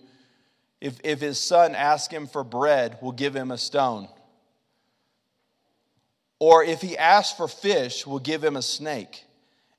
if, 0.80 0.98
if 1.02 1.20
his 1.20 1.38
son 1.38 1.74
asks 1.74 2.12
him 2.12 2.26
for 2.26 2.44
bread 2.44 2.98
will 3.00 3.12
give 3.12 3.34
him 3.34 3.50
a 3.50 3.58
stone 3.58 4.08
or 6.38 6.62
if 6.62 6.80
he 6.80 6.98
asks 6.98 7.36
for 7.36 7.48
fish, 7.48 8.06
we'll 8.06 8.18
give 8.18 8.44
him 8.44 8.56
a 8.56 8.62
snake. 8.62 9.24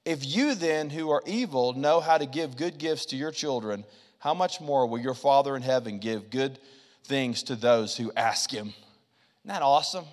If 0.05 0.25
you 0.25 0.55
then, 0.55 0.89
who 0.89 1.11
are 1.11 1.21
evil, 1.25 1.73
know 1.73 1.99
how 1.99 2.17
to 2.17 2.25
give 2.25 2.57
good 2.57 2.77
gifts 2.77 3.07
to 3.07 3.15
your 3.15 3.31
children, 3.31 3.83
how 4.19 4.33
much 4.33 4.59
more 4.59 4.87
will 4.87 4.99
your 4.99 5.13
Father 5.13 5.55
in 5.55 5.61
heaven 5.61 5.99
give 5.99 6.29
good 6.29 6.59
things 7.03 7.43
to 7.43 7.55
those 7.55 7.95
who 7.95 8.11
ask 8.15 8.49
him? 8.49 8.67
Isn't 8.67 9.53
that 9.53 9.61
awesome? 9.61 10.05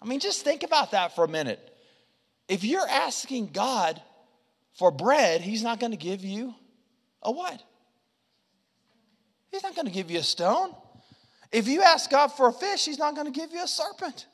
I 0.00 0.04
mean, 0.04 0.20
just 0.20 0.42
think 0.42 0.62
about 0.62 0.90
that 0.90 1.14
for 1.14 1.24
a 1.24 1.28
minute. 1.28 1.71
If 2.52 2.64
you're 2.64 2.86
asking 2.86 3.46
God 3.54 3.98
for 4.74 4.90
bread, 4.90 5.40
He's 5.40 5.62
not 5.62 5.80
going 5.80 5.92
to 5.92 5.96
give 5.96 6.22
you 6.22 6.54
a 7.22 7.32
what? 7.32 7.62
He's 9.50 9.62
not 9.62 9.74
going 9.74 9.86
to 9.86 9.92
give 9.92 10.10
you 10.10 10.18
a 10.18 10.22
stone. 10.22 10.74
If 11.50 11.66
you 11.66 11.80
ask 11.80 12.10
God 12.10 12.26
for 12.28 12.48
a 12.48 12.52
fish, 12.52 12.84
He's 12.84 12.98
not 12.98 13.14
going 13.14 13.24
to 13.24 13.32
give 13.32 13.52
you 13.52 13.64
a 13.64 13.66
serpent. 13.66 14.26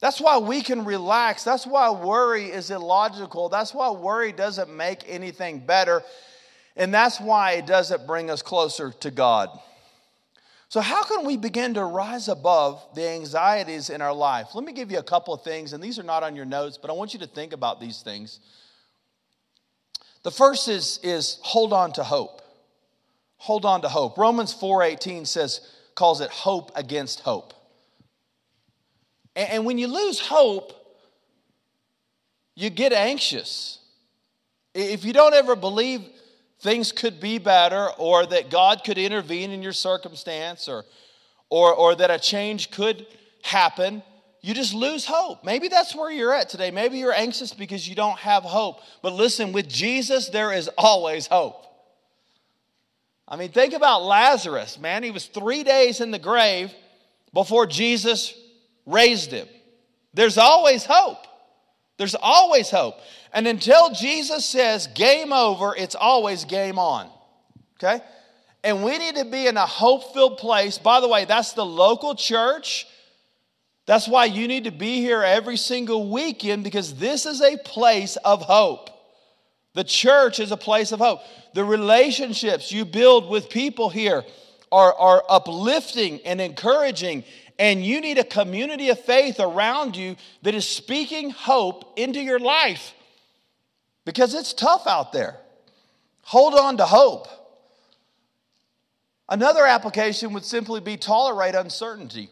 That's 0.00 0.20
why 0.20 0.36
we 0.36 0.60
can 0.60 0.84
relax. 0.84 1.44
That's 1.44 1.66
why 1.66 1.88
worry 1.88 2.50
is 2.50 2.70
illogical. 2.70 3.48
That's 3.48 3.72
why 3.72 3.88
worry 3.88 4.32
doesn't 4.32 4.68
make 4.68 5.02
anything 5.06 5.60
better. 5.60 6.02
And 6.76 6.92
that's 6.92 7.18
why 7.18 7.52
it 7.52 7.66
doesn't 7.66 8.06
bring 8.06 8.28
us 8.28 8.42
closer 8.42 8.92
to 9.00 9.10
God. 9.10 9.48
So, 10.76 10.82
how 10.82 11.04
can 11.04 11.24
we 11.24 11.38
begin 11.38 11.72
to 11.72 11.84
rise 11.86 12.28
above 12.28 12.86
the 12.94 13.08
anxieties 13.08 13.88
in 13.88 14.02
our 14.02 14.12
life? 14.12 14.48
Let 14.54 14.62
me 14.62 14.74
give 14.74 14.90
you 14.92 14.98
a 14.98 15.02
couple 15.02 15.32
of 15.32 15.40
things, 15.40 15.72
and 15.72 15.82
these 15.82 15.98
are 15.98 16.02
not 16.02 16.22
on 16.22 16.36
your 16.36 16.44
notes, 16.44 16.76
but 16.76 16.90
I 16.90 16.92
want 16.92 17.14
you 17.14 17.20
to 17.20 17.26
think 17.26 17.54
about 17.54 17.80
these 17.80 18.02
things. 18.02 18.40
The 20.22 20.30
first 20.30 20.68
is, 20.68 21.00
is 21.02 21.38
hold 21.40 21.72
on 21.72 21.94
to 21.94 22.04
hope. 22.04 22.42
Hold 23.38 23.64
on 23.64 23.80
to 23.80 23.88
hope. 23.88 24.18
Romans 24.18 24.52
4:18 24.52 25.26
says, 25.26 25.66
calls 25.94 26.20
it 26.20 26.28
hope 26.28 26.70
against 26.74 27.20
hope. 27.20 27.54
And 29.34 29.64
when 29.64 29.78
you 29.78 29.88
lose 29.88 30.20
hope, 30.20 30.74
you 32.54 32.68
get 32.68 32.92
anxious. 32.92 33.78
If 34.74 35.06
you 35.06 35.14
don't 35.14 35.32
ever 35.32 35.56
believe 35.56 36.06
things 36.60 36.92
could 36.92 37.20
be 37.20 37.38
better 37.38 37.88
or 37.98 38.26
that 38.26 38.50
God 38.50 38.82
could 38.84 38.98
intervene 38.98 39.50
in 39.50 39.62
your 39.62 39.72
circumstance 39.72 40.68
or, 40.68 40.84
or, 41.50 41.74
or 41.74 41.94
that 41.94 42.10
a 42.10 42.18
change 42.18 42.70
could 42.70 43.06
happen, 43.42 44.02
you 44.40 44.54
just 44.54 44.74
lose 44.74 45.04
hope. 45.04 45.44
Maybe 45.44 45.68
that's 45.68 45.94
where 45.94 46.10
you're 46.10 46.32
at 46.32 46.48
today. 46.48 46.70
Maybe 46.70 46.98
you're 46.98 47.12
anxious 47.12 47.52
because 47.52 47.88
you 47.88 47.94
don't 47.94 48.18
have 48.18 48.44
hope. 48.44 48.80
But 49.02 49.12
listen, 49.12 49.52
with 49.52 49.68
Jesus, 49.68 50.28
there 50.28 50.52
is 50.52 50.70
always 50.78 51.26
hope. 51.26 51.64
I 53.28 53.36
mean, 53.36 53.50
think 53.50 53.74
about 53.74 54.04
Lazarus, 54.04 54.78
man. 54.78 55.02
He 55.02 55.10
was 55.10 55.26
three 55.26 55.64
days 55.64 56.00
in 56.00 56.12
the 56.12 56.18
grave 56.18 56.72
before 57.34 57.66
Jesus 57.66 58.34
raised 58.86 59.32
him. 59.32 59.48
There's 60.14 60.38
always 60.38 60.84
hope. 60.84 61.26
There's 61.98 62.14
always 62.14 62.70
hope. 62.70 62.98
And 63.36 63.46
until 63.46 63.90
Jesus 63.90 64.46
says 64.46 64.86
game 64.86 65.30
over, 65.30 65.76
it's 65.76 65.94
always 65.94 66.46
game 66.46 66.78
on. 66.78 67.10
Okay? 67.74 68.02
And 68.64 68.82
we 68.82 68.96
need 68.96 69.16
to 69.16 69.26
be 69.26 69.46
in 69.46 69.58
a 69.58 69.66
hope 69.66 70.14
filled 70.14 70.38
place. 70.38 70.78
By 70.78 71.00
the 71.00 71.08
way, 71.08 71.26
that's 71.26 71.52
the 71.52 71.64
local 71.64 72.14
church. 72.14 72.86
That's 73.84 74.08
why 74.08 74.24
you 74.24 74.48
need 74.48 74.64
to 74.64 74.70
be 74.70 75.02
here 75.02 75.22
every 75.22 75.58
single 75.58 76.10
weekend 76.10 76.64
because 76.64 76.94
this 76.94 77.26
is 77.26 77.42
a 77.42 77.58
place 77.58 78.16
of 78.24 78.40
hope. 78.40 78.88
The 79.74 79.84
church 79.84 80.40
is 80.40 80.50
a 80.50 80.56
place 80.56 80.90
of 80.90 81.00
hope. 81.00 81.20
The 81.52 81.62
relationships 81.62 82.72
you 82.72 82.86
build 82.86 83.28
with 83.28 83.50
people 83.50 83.90
here 83.90 84.24
are, 84.72 84.94
are 84.94 85.22
uplifting 85.28 86.20
and 86.24 86.40
encouraging 86.40 87.22
and 87.58 87.84
you 87.84 88.00
need 88.00 88.16
a 88.16 88.24
community 88.24 88.88
of 88.88 88.98
faith 89.00 89.40
around 89.40 89.94
you 89.94 90.16
that 90.42 90.54
is 90.54 90.66
speaking 90.66 91.28
hope 91.28 91.98
into 91.98 92.20
your 92.20 92.38
life 92.38 92.94
because 94.06 94.34
it's 94.34 94.54
tough 94.54 94.86
out 94.86 95.12
there. 95.12 95.36
Hold 96.22 96.54
on 96.54 96.78
to 96.78 96.86
hope. 96.86 97.26
Another 99.28 99.66
application 99.66 100.32
would 100.32 100.44
simply 100.44 100.80
be 100.80 100.96
tolerate 100.96 101.54
uncertainty. 101.54 102.30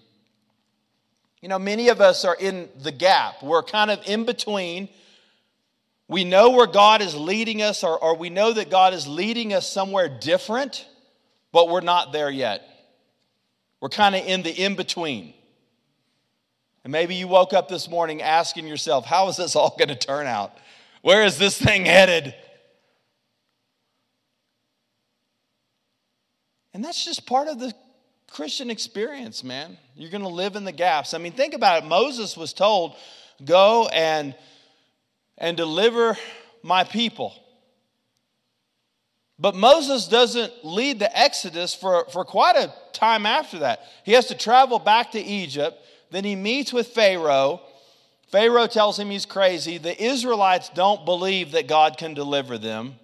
You 1.42 1.48
know, 1.48 1.58
many 1.58 1.88
of 1.88 2.00
us 2.00 2.24
are 2.24 2.36
in 2.36 2.70
the 2.80 2.92
gap. 2.92 3.42
We're 3.42 3.64
kind 3.64 3.90
of 3.90 4.00
in 4.06 4.24
between. 4.24 4.88
We 6.08 6.24
know 6.24 6.50
where 6.50 6.68
God 6.68 7.02
is 7.02 7.14
leading 7.14 7.60
us, 7.60 7.82
or, 7.82 7.98
or 7.98 8.16
we 8.16 8.30
know 8.30 8.52
that 8.52 8.70
God 8.70 8.94
is 8.94 9.06
leading 9.06 9.52
us 9.52 9.70
somewhere 9.70 10.08
different, 10.08 10.86
but 11.50 11.68
we're 11.68 11.80
not 11.80 12.12
there 12.12 12.30
yet. 12.30 12.62
We're 13.80 13.88
kind 13.88 14.14
of 14.14 14.24
in 14.24 14.42
the 14.42 14.50
in 14.50 14.76
between. 14.76 15.34
And 16.84 16.92
maybe 16.92 17.16
you 17.16 17.26
woke 17.26 17.52
up 17.52 17.68
this 17.68 17.88
morning 17.90 18.22
asking 18.22 18.66
yourself, 18.66 19.04
how 19.04 19.28
is 19.28 19.36
this 19.36 19.56
all 19.56 19.74
going 19.76 19.88
to 19.88 19.96
turn 19.96 20.26
out? 20.26 20.56
Where 21.04 21.22
is 21.22 21.36
this 21.36 21.58
thing 21.58 21.84
headed? 21.84 22.34
And 26.72 26.82
that's 26.82 27.04
just 27.04 27.26
part 27.26 27.46
of 27.46 27.58
the 27.58 27.74
Christian 28.30 28.70
experience, 28.70 29.44
man. 29.44 29.76
You're 29.94 30.10
going 30.10 30.22
to 30.22 30.30
live 30.30 30.56
in 30.56 30.64
the 30.64 30.72
gaps. 30.72 31.12
I 31.12 31.18
mean, 31.18 31.32
think 31.32 31.52
about 31.52 31.82
it. 31.82 31.86
Moses 31.86 32.38
was 32.38 32.54
told, 32.54 32.96
go 33.44 33.86
and, 33.88 34.34
and 35.36 35.58
deliver 35.58 36.16
my 36.62 36.84
people. 36.84 37.34
But 39.38 39.54
Moses 39.54 40.08
doesn't 40.08 40.64
lead 40.64 41.00
the 41.00 41.18
Exodus 41.18 41.74
for, 41.74 42.06
for 42.14 42.24
quite 42.24 42.56
a 42.56 42.72
time 42.94 43.26
after 43.26 43.58
that. 43.58 43.82
He 44.06 44.12
has 44.12 44.28
to 44.28 44.34
travel 44.34 44.78
back 44.78 45.10
to 45.10 45.20
Egypt. 45.20 45.76
Then 46.10 46.24
he 46.24 46.34
meets 46.34 46.72
with 46.72 46.86
Pharaoh. 46.88 47.60
Pharaoh 48.34 48.66
tells 48.66 48.98
him 48.98 49.10
he's 49.10 49.26
crazy. 49.26 49.78
The 49.78 50.02
Israelites 50.02 50.68
don't 50.68 51.04
believe 51.04 51.52
that 51.52 51.68
God 51.68 51.96
can 51.96 52.14
deliver 52.14 52.58
them. 52.58 52.96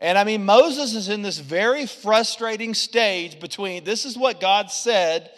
And 0.00 0.16
I 0.16 0.24
mean, 0.24 0.46
Moses 0.46 0.94
is 0.94 1.10
in 1.10 1.20
this 1.20 1.38
very 1.38 1.84
frustrating 1.84 2.72
stage 2.72 3.38
between 3.40 3.84
this 3.84 4.06
is 4.06 4.16
what 4.16 4.40
God 4.40 4.70
said, 4.70 5.30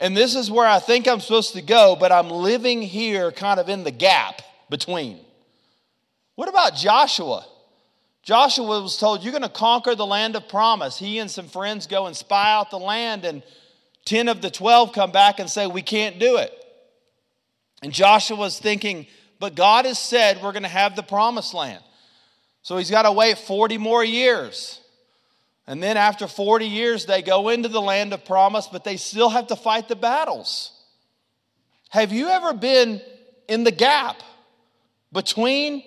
and 0.00 0.16
this 0.16 0.34
is 0.34 0.50
where 0.50 0.66
I 0.66 0.80
think 0.80 1.06
I'm 1.06 1.20
supposed 1.20 1.52
to 1.52 1.62
go, 1.62 1.94
but 1.94 2.10
I'm 2.10 2.28
living 2.28 2.82
here 2.82 3.30
kind 3.30 3.60
of 3.60 3.68
in 3.68 3.84
the 3.84 3.92
gap 3.92 4.42
between. 4.68 5.20
What 6.34 6.48
about 6.48 6.74
Joshua? 6.74 7.46
Joshua 8.24 8.82
was 8.82 8.96
told, 8.96 9.22
You're 9.22 9.30
going 9.30 9.42
to 9.42 9.48
conquer 9.48 9.94
the 9.94 10.06
land 10.06 10.34
of 10.34 10.48
promise. 10.48 10.98
He 10.98 11.20
and 11.20 11.30
some 11.30 11.46
friends 11.46 11.86
go 11.86 12.06
and 12.06 12.16
spy 12.16 12.52
out 12.52 12.72
the 12.72 12.80
land, 12.80 13.24
and 13.24 13.44
10 14.06 14.26
of 14.26 14.42
the 14.42 14.50
12 14.50 14.92
come 14.92 15.12
back 15.12 15.38
and 15.38 15.48
say, 15.48 15.68
We 15.68 15.82
can't 15.82 16.18
do 16.18 16.38
it. 16.38 16.62
And 17.84 17.92
Joshua's 17.92 18.58
thinking, 18.58 19.06
But 19.38 19.54
God 19.54 19.84
has 19.84 19.98
said 19.98 20.42
we're 20.42 20.52
going 20.52 20.64
to 20.64 20.68
have 20.68 20.96
the 20.96 21.02
promised 21.02 21.54
land. 21.54 21.84
So 22.62 22.78
he's 22.78 22.90
got 22.90 23.02
to 23.02 23.12
wait 23.12 23.38
40 23.38 23.78
more 23.78 24.02
years. 24.02 24.80
And 25.66 25.82
then 25.82 25.96
after 25.96 26.26
40 26.26 26.66
years, 26.66 27.06
they 27.06 27.22
go 27.22 27.50
into 27.50 27.68
the 27.68 27.80
land 27.80 28.12
of 28.12 28.24
promise, 28.24 28.66
but 28.66 28.84
they 28.84 28.96
still 28.96 29.28
have 29.28 29.48
to 29.48 29.56
fight 29.56 29.88
the 29.88 29.96
battles. 29.96 30.72
Have 31.90 32.12
you 32.12 32.28
ever 32.28 32.54
been 32.54 33.00
in 33.48 33.64
the 33.64 33.70
gap 33.70 34.22
between 35.12 35.82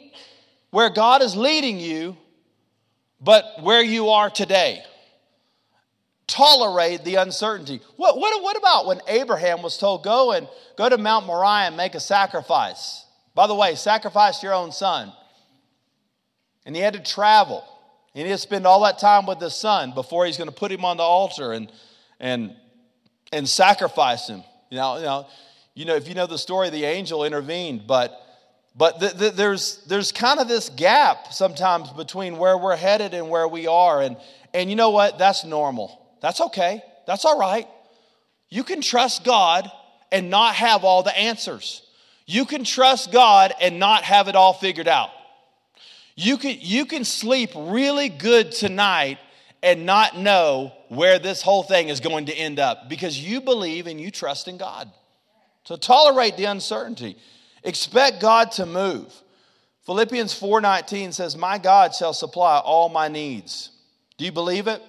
where 0.69 0.89
God 0.89 1.21
is 1.21 1.35
leading 1.35 1.79
you 1.79 2.15
but 3.19 3.61
where 3.61 3.81
you 3.81 4.09
are 4.09 4.29
today. 4.29 4.83
Tolerate 6.37 7.03
the 7.03 7.15
uncertainty. 7.15 7.81
What, 7.95 8.19
what, 8.19 8.43
what 8.43 8.55
about 8.55 8.85
when 8.85 9.01
Abraham 9.07 9.63
was 9.63 9.75
told, 9.75 10.03
go 10.03 10.33
and 10.33 10.47
go 10.77 10.87
to 10.87 10.97
Mount 10.99 11.25
Moriah 11.25 11.65
and 11.65 11.75
make 11.75 11.95
a 11.95 11.99
sacrifice? 11.99 13.05
By 13.33 13.47
the 13.47 13.55
way, 13.55 13.73
sacrifice 13.73 14.43
your 14.43 14.53
own 14.53 14.71
son. 14.71 15.11
And 16.63 16.75
he 16.75 16.81
had 16.81 16.93
to 16.93 16.99
travel. 16.99 17.63
And 18.13 18.25
he 18.25 18.29
had 18.29 18.35
to 18.35 18.41
spend 18.41 18.67
all 18.67 18.83
that 18.83 18.99
time 18.99 19.25
with 19.25 19.41
his 19.41 19.55
son 19.55 19.93
before 19.95 20.27
he's 20.27 20.37
going 20.37 20.49
to 20.49 20.55
put 20.55 20.71
him 20.71 20.85
on 20.85 20.97
the 20.97 21.03
altar 21.03 21.53
and, 21.53 21.71
and, 22.19 22.55
and 23.31 23.49
sacrifice 23.49 24.27
him. 24.27 24.43
You 24.69 24.77
know, 24.77 24.97
you 24.97 25.03
know, 25.03 25.27
you 25.73 25.85
know, 25.85 25.95
if 25.95 26.07
you 26.07 26.13
know 26.13 26.27
the 26.27 26.37
story, 26.37 26.69
the 26.69 26.85
angel 26.85 27.23
intervened, 27.23 27.87
but 27.87 28.15
but 28.75 28.99
the, 28.99 29.07
the, 29.07 29.29
there's, 29.31 29.83
there's 29.85 30.11
kind 30.11 30.39
of 30.39 30.47
this 30.47 30.69
gap 30.69 31.33
sometimes 31.33 31.89
between 31.93 32.37
where 32.37 32.55
we're 32.55 32.75
headed 32.75 33.15
and 33.15 33.27
where 33.27 33.47
we 33.47 33.65
are. 33.65 34.03
And, 34.03 34.17
and 34.53 34.69
you 34.69 34.75
know 34.75 34.91
what? 34.91 35.17
That's 35.17 35.43
normal. 35.43 36.06
That's 36.21 36.41
okay. 36.41 36.81
That's 37.05 37.25
all 37.25 37.39
right. 37.39 37.67
You 38.49 38.63
can 38.63 38.81
trust 38.81 39.23
God 39.23 39.69
and 40.11 40.29
not 40.29 40.55
have 40.55 40.83
all 40.83 41.03
the 41.03 41.17
answers. 41.17 41.81
You 42.25 42.45
can 42.45 42.63
trust 42.63 43.11
God 43.11 43.53
and 43.61 43.79
not 43.79 44.03
have 44.03 44.27
it 44.27 44.35
all 44.35 44.53
figured 44.53 44.87
out. 44.87 45.11
You 46.15 46.37
can, 46.37 46.57
you 46.59 46.85
can 46.85 47.03
sleep 47.03 47.51
really 47.55 48.09
good 48.09 48.51
tonight 48.51 49.19
and 49.63 49.85
not 49.85 50.17
know 50.17 50.73
where 50.89 51.19
this 51.19 51.41
whole 51.41 51.63
thing 51.63 51.89
is 51.89 51.99
going 51.99 52.27
to 52.27 52.33
end 52.33 52.59
up 52.59 52.89
because 52.89 53.19
you 53.19 53.41
believe 53.41 53.87
and 53.87 53.99
you 53.99 54.11
trust 54.11 54.47
in 54.47 54.57
God. 54.57 54.91
So 55.63 55.75
tolerate 55.75 56.37
the 56.37 56.45
uncertainty. 56.45 57.17
Expect 57.63 58.21
God 58.21 58.51
to 58.53 58.65
move. 58.65 59.13
Philippians 59.85 60.33
4:19 60.33 61.13
says, 61.13 61.35
"My 61.35 61.57
God 61.57 61.95
shall 61.95 62.13
supply 62.13 62.59
all 62.59 62.89
my 62.89 63.07
needs." 63.07 63.71
Do 64.17 64.25
you 64.25 64.31
believe 64.31 64.67
it? 64.67 64.81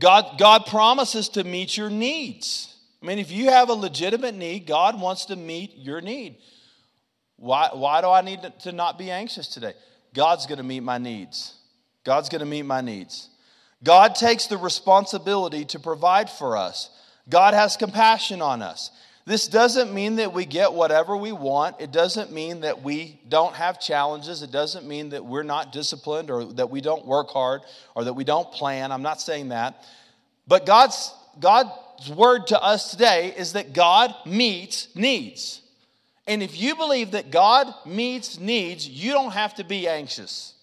God, 0.00 0.38
God 0.38 0.66
promises 0.66 1.28
to 1.30 1.44
meet 1.44 1.76
your 1.76 1.90
needs. 1.90 2.74
I 3.02 3.06
mean, 3.06 3.18
if 3.18 3.30
you 3.30 3.50
have 3.50 3.68
a 3.68 3.74
legitimate 3.74 4.34
need, 4.34 4.66
God 4.66 5.00
wants 5.00 5.26
to 5.26 5.36
meet 5.36 5.76
your 5.76 6.00
need. 6.00 6.38
Why, 7.36 7.70
why 7.72 8.00
do 8.00 8.08
I 8.08 8.22
need 8.22 8.40
to 8.60 8.72
not 8.72 8.98
be 8.98 9.10
anxious 9.10 9.46
today? 9.46 9.74
God's 10.14 10.46
going 10.46 10.58
to 10.58 10.64
meet 10.64 10.82
my 10.82 10.98
needs. 10.98 11.54
God's 12.04 12.28
going 12.28 12.40
to 12.40 12.46
meet 12.46 12.64
my 12.64 12.80
needs. 12.80 13.28
God 13.82 14.14
takes 14.14 14.46
the 14.46 14.56
responsibility 14.56 15.64
to 15.66 15.78
provide 15.78 16.28
for 16.28 16.56
us. 16.56 16.90
God 17.28 17.54
has 17.54 17.76
compassion 17.76 18.42
on 18.42 18.62
us. 18.62 18.90
This 19.30 19.46
doesn't 19.46 19.94
mean 19.94 20.16
that 20.16 20.32
we 20.32 20.44
get 20.44 20.72
whatever 20.72 21.16
we 21.16 21.30
want. 21.30 21.80
It 21.80 21.92
doesn't 21.92 22.32
mean 22.32 22.62
that 22.62 22.82
we 22.82 23.20
don't 23.28 23.54
have 23.54 23.78
challenges. 23.78 24.42
It 24.42 24.50
doesn't 24.50 24.88
mean 24.88 25.10
that 25.10 25.24
we're 25.24 25.44
not 25.44 25.70
disciplined 25.70 26.32
or 26.32 26.46
that 26.54 26.68
we 26.68 26.80
don't 26.80 27.06
work 27.06 27.30
hard 27.30 27.60
or 27.94 28.02
that 28.02 28.14
we 28.14 28.24
don't 28.24 28.50
plan. 28.50 28.90
I'm 28.90 29.02
not 29.02 29.20
saying 29.20 29.50
that. 29.50 29.84
But 30.48 30.66
God's, 30.66 31.14
God's 31.38 32.10
word 32.10 32.48
to 32.48 32.60
us 32.60 32.90
today 32.90 33.32
is 33.38 33.52
that 33.52 33.72
God 33.72 34.12
meets 34.26 34.88
needs. 34.96 35.62
And 36.26 36.42
if 36.42 36.60
you 36.60 36.74
believe 36.74 37.12
that 37.12 37.30
God 37.30 37.72
meets 37.86 38.40
needs, 38.40 38.88
you 38.88 39.12
don't 39.12 39.30
have 39.30 39.54
to 39.54 39.64
be 39.64 39.86
anxious. 39.86 40.54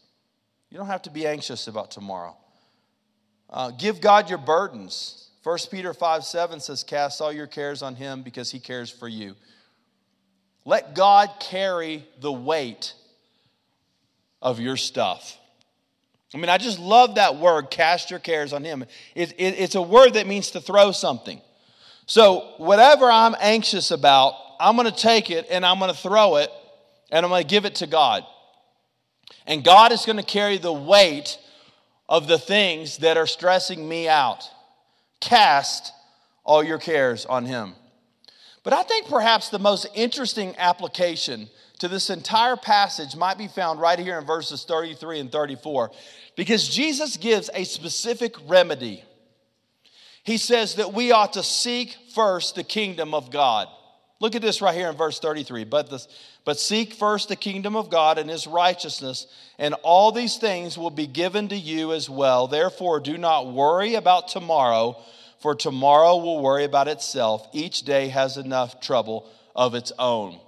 You 0.72 0.78
don't 0.78 0.88
have 0.88 1.04
to 1.04 1.10
be 1.10 1.26
anxious 1.26 1.70
about 1.70 1.90
tomorrow. 1.90 2.36
Uh, 3.50 3.72
give 3.72 4.02
God 4.02 4.30
your 4.30 4.40
burdens. 4.40 5.27
1 5.48 5.58
Peter 5.72 5.94
5 5.94 6.26
7 6.26 6.60
says, 6.60 6.84
Cast 6.84 7.22
all 7.22 7.32
your 7.32 7.48
cares 7.48 7.82
on 7.82 7.96
him 7.96 8.22
because 8.22 8.52
he 8.52 8.60
cares 8.60 8.90
for 8.90 9.08
you. 9.08 9.34
Let 10.66 10.94
God 10.94 11.30
carry 11.40 12.06
the 12.20 12.34
weight 12.34 12.94
of 14.42 14.60
your 14.60 14.76
stuff. 14.76 15.38
I 16.34 16.38
mean, 16.38 16.50
I 16.50 16.58
just 16.58 16.80
love 16.80 17.16
that 17.16 17.38
word, 17.38 17.72
cast 17.72 18.12
your 18.12 18.20
cares 18.20 18.52
on 18.52 18.66
him. 18.66 18.84
It, 19.16 19.32
it, 19.38 19.58
it's 19.58 19.76
a 19.76 19.82
word 19.82 20.16
that 20.16 20.28
means 20.28 20.52
to 20.52 20.60
throw 20.60 20.92
something. 20.92 21.40
So, 22.08 22.56
whatever 22.58 23.06
I'm 23.06 23.34
anxious 23.40 23.92
about, 23.92 24.34
I'm 24.60 24.76
going 24.76 24.92
to 24.92 24.98
take 24.98 25.32
it 25.32 25.48
and 25.50 25.66
I'm 25.66 25.80
going 25.80 25.94
to 25.94 25.98
throw 25.98 26.36
it 26.36 26.52
and 27.10 27.26
I'm 27.26 27.30
going 27.30 27.44
to 27.44 27.48
give 27.48 27.64
it 27.64 27.76
to 27.76 27.88
God. 27.88 28.26
And 29.46 29.64
God 29.64 29.94
is 29.94 30.06
going 30.06 30.18
to 30.18 30.24
carry 30.24 30.58
the 30.58 30.74
weight 30.74 31.40
of 32.10 32.28
the 32.28 32.38
things 32.38 32.98
that 32.98 33.16
are 33.16 33.28
stressing 33.28 33.88
me 33.88 34.10
out. 34.10 34.44
Cast 35.20 35.94
all 36.44 36.64
your 36.64 36.78
cares 36.78 37.26
on 37.26 37.46
him. 37.46 37.74
But 38.64 38.74
I 38.74 38.84
think 38.84 39.08
perhaps 39.08 39.50
the 39.50 39.60
most 39.60 39.88
interesting 39.96 40.56
application 40.58 41.50
to 41.80 41.88
this 41.88 42.10
entire 42.10 42.56
passage 42.56 43.16
might 43.16 43.38
be 43.38 43.48
found 43.48 43.80
right 43.80 44.00
here 44.00 44.18
in 44.18 44.26
verses 44.26 44.64
33 44.66 45.20
and 45.20 45.32
34 45.32 45.92
because 46.36 46.68
Jesus 46.68 47.18
gives 47.18 47.50
a 47.54 47.64
specific 47.64 48.36
remedy. 48.48 49.04
He 50.24 50.38
says 50.38 50.76
that 50.76 50.94
we 50.94 51.12
ought 51.12 51.34
to 51.34 51.44
seek 51.44 51.96
first 52.14 52.56
the 52.56 52.64
kingdom 52.64 53.14
of 53.14 53.32
God. 53.32 53.70
Look 54.20 54.36
at 54.36 54.42
this 54.42 54.62
right 54.62 54.76
here 54.76 54.90
in 54.90 54.98
verse 54.98 55.20
33. 55.20 55.64
But, 55.64 55.90
the, 55.90 56.06
but 56.48 56.58
seek 56.58 56.94
first 56.94 57.28
the 57.28 57.36
kingdom 57.36 57.76
of 57.76 57.90
God 57.90 58.18
and 58.18 58.30
his 58.30 58.48
righteousness, 58.48 59.28
and 59.60 59.74
all 59.84 60.14
these 60.14 60.38
things 60.38 60.78
will 60.78 60.90
be 60.90 61.06
given 61.06 61.50
to 61.50 61.58
you 61.58 61.92
as 61.92 62.10
well. 62.10 62.48
Therefore, 62.48 63.02
do 63.02 63.18
not 63.18 63.52
worry 63.52 63.96
about 63.96 64.30
tomorrow, 64.30 64.98
for 65.42 65.56
tomorrow 65.56 66.16
will 66.16 66.42
worry 66.42 66.64
about 66.64 66.88
itself. 66.88 67.46
Each 67.52 67.82
day 67.82 68.08
has 68.08 68.38
enough 68.38 68.80
trouble 68.80 69.30
of 69.58 69.76
its 69.76 69.92
own. 70.00 70.40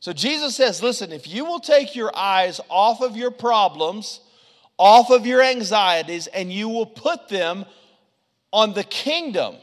So 0.00 0.14
Jesus 0.14 0.56
says, 0.56 0.82
listen, 0.82 1.12
if 1.12 1.28
you 1.28 1.44
will 1.44 1.60
take 1.60 1.94
your 1.94 2.16
eyes 2.16 2.58
off 2.70 3.02
of 3.02 3.14
your 3.14 3.30
problems, 3.30 4.20
off 4.78 5.10
of 5.10 5.26
your 5.26 5.42
anxieties, 5.42 6.28
and 6.28 6.50
you 6.50 6.70
will 6.70 6.86
put 6.86 7.28
them 7.28 7.66
on 8.54 8.72
the 8.72 8.84
kingdom 8.84 9.56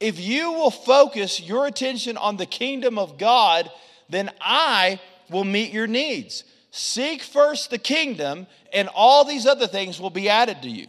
if 0.00 0.20
you 0.20 0.52
will 0.52 0.70
focus 0.70 1.40
your 1.40 1.66
attention 1.66 2.16
on 2.16 2.36
the 2.36 2.46
kingdom 2.46 2.98
of 2.98 3.18
God, 3.18 3.70
then 4.08 4.30
I 4.40 5.00
will 5.30 5.44
meet 5.44 5.72
your 5.72 5.86
needs. 5.86 6.44
Seek 6.70 7.22
first 7.22 7.70
the 7.70 7.78
kingdom, 7.78 8.46
and 8.72 8.88
all 8.94 9.24
these 9.24 9.46
other 9.46 9.66
things 9.66 10.00
will 10.00 10.10
be 10.10 10.28
added 10.28 10.62
to 10.62 10.68
you. 10.68 10.86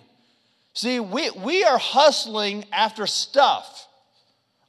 See, 0.73 0.99
we, 0.99 1.29
we 1.31 1.63
are 1.63 1.77
hustling 1.77 2.65
after 2.71 3.07
stuff. 3.07 3.87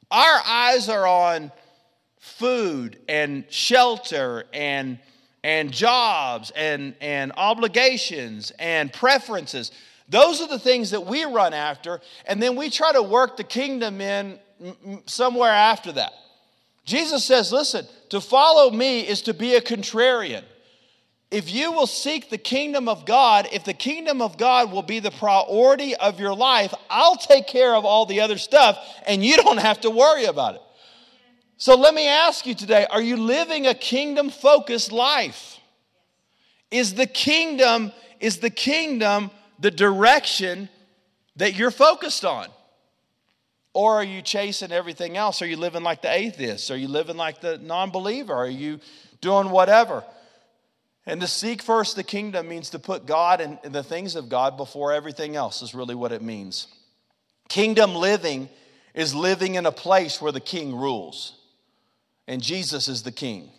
Our 0.09 0.41
eyes 0.45 0.89
are 0.89 1.07
on 1.07 1.51
food 2.19 2.97
and 3.07 3.45
shelter 3.49 4.45
and, 4.53 4.99
and 5.43 5.71
jobs 5.71 6.51
and, 6.55 6.95
and 7.01 7.31
obligations 7.37 8.51
and 8.59 8.91
preferences. 8.91 9.71
Those 10.09 10.41
are 10.41 10.47
the 10.47 10.59
things 10.59 10.91
that 10.91 11.05
we 11.05 11.23
run 11.23 11.53
after, 11.53 12.01
and 12.25 12.41
then 12.41 12.55
we 12.55 12.69
try 12.69 12.91
to 12.91 13.01
work 13.01 13.37
the 13.37 13.43
kingdom 13.43 14.01
in 14.01 14.39
somewhere 15.05 15.51
after 15.51 15.93
that. 15.93 16.11
Jesus 16.85 17.23
says, 17.25 17.51
listen, 17.51 17.85
to 18.09 18.19
follow 18.19 18.71
me 18.71 19.01
is 19.01 19.21
to 19.23 19.33
be 19.33 19.55
a 19.55 19.61
contrarian. 19.61 20.43
If 21.29 21.49
you 21.49 21.71
will 21.71 21.87
seek 21.87 22.29
the 22.29 22.37
kingdom 22.37 22.89
of 22.89 23.05
God, 23.05 23.47
if 23.53 23.63
the 23.63 23.73
kingdom 23.73 24.21
of 24.21 24.37
God 24.37 24.71
will 24.71 24.81
be 24.81 24.99
the 24.99 25.11
priority 25.11 25.95
of 25.95 26.19
your 26.19 26.35
life, 26.35 26.73
I'll 26.89 27.15
take 27.15 27.47
care 27.47 27.73
of 27.73 27.85
all 27.85 28.05
the 28.05 28.19
other 28.19 28.37
stuff 28.37 28.77
and 29.07 29.23
you 29.23 29.37
don't 29.37 29.59
have 29.59 29.79
to 29.81 29.89
worry 29.89 30.25
about 30.25 30.55
it. 30.55 30.61
So 31.55 31.75
let 31.75 31.93
me 31.93 32.07
ask 32.07 32.45
you 32.45 32.53
today 32.53 32.85
are 32.89 33.01
you 33.01 33.15
living 33.15 33.67
a 33.67 33.73
kingdom 33.73 34.29
focused 34.29 34.91
life? 34.91 35.59
Is 36.69 36.95
the 36.95 37.05
kingdom 37.05 37.93
is 38.19 38.39
the 38.39 38.49
kingdom 38.49 39.31
the 39.59 39.71
direction 39.71 40.69
that 41.37 41.55
you're 41.55 41.71
focused 41.71 42.25
on? 42.25 42.47
Or 43.73 43.95
are 43.95 44.03
you 44.03 44.21
chasing 44.21 44.71
everything 44.71 45.15
else? 45.15 45.41
Are 45.41 45.45
you 45.45 45.57
living 45.57 45.83
like 45.83 46.01
the 46.01 46.13
atheist? 46.13 46.71
Are 46.71 46.77
you 46.77 46.87
living 46.87 47.17
like 47.17 47.39
the 47.41 47.57
non 47.57 47.89
believer? 47.89 48.33
Are 48.33 48.47
you 48.47 48.79
doing 49.21 49.49
whatever? 49.49 50.03
And 51.05 51.21
to 51.21 51.27
seek 51.27 51.61
first 51.61 51.95
the 51.95 52.03
kingdom 52.03 52.47
means 52.47 52.71
to 52.71 52.79
put 52.79 53.05
God 53.05 53.41
and 53.41 53.59
the 53.63 53.83
things 53.83 54.15
of 54.15 54.29
God 54.29 54.57
before 54.57 54.93
everything 54.93 55.35
else, 55.35 55.61
is 55.61 55.73
really 55.73 55.95
what 55.95 56.11
it 56.11 56.21
means. 56.21 56.67
Kingdom 57.49 57.95
living 57.95 58.49
is 58.93 59.15
living 59.15 59.55
in 59.55 59.65
a 59.65 59.71
place 59.71 60.21
where 60.21 60.31
the 60.31 60.39
king 60.39 60.75
rules, 60.75 61.37
and 62.27 62.41
Jesus 62.41 62.87
is 62.87 63.03
the 63.03 63.11
king. 63.11 63.49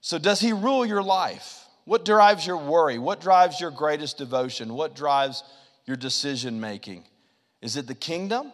So, 0.00 0.18
does 0.18 0.40
he 0.40 0.52
rule 0.52 0.86
your 0.86 1.02
life? 1.02 1.64
What 1.84 2.04
drives 2.04 2.46
your 2.46 2.56
worry? 2.56 2.98
What 2.98 3.20
drives 3.20 3.60
your 3.60 3.70
greatest 3.70 4.18
devotion? 4.18 4.74
What 4.74 4.94
drives 4.94 5.42
your 5.84 5.96
decision 5.96 6.60
making? 6.60 7.04
Is 7.60 7.76
it 7.76 7.86
the 7.86 7.94
kingdom 7.94 8.52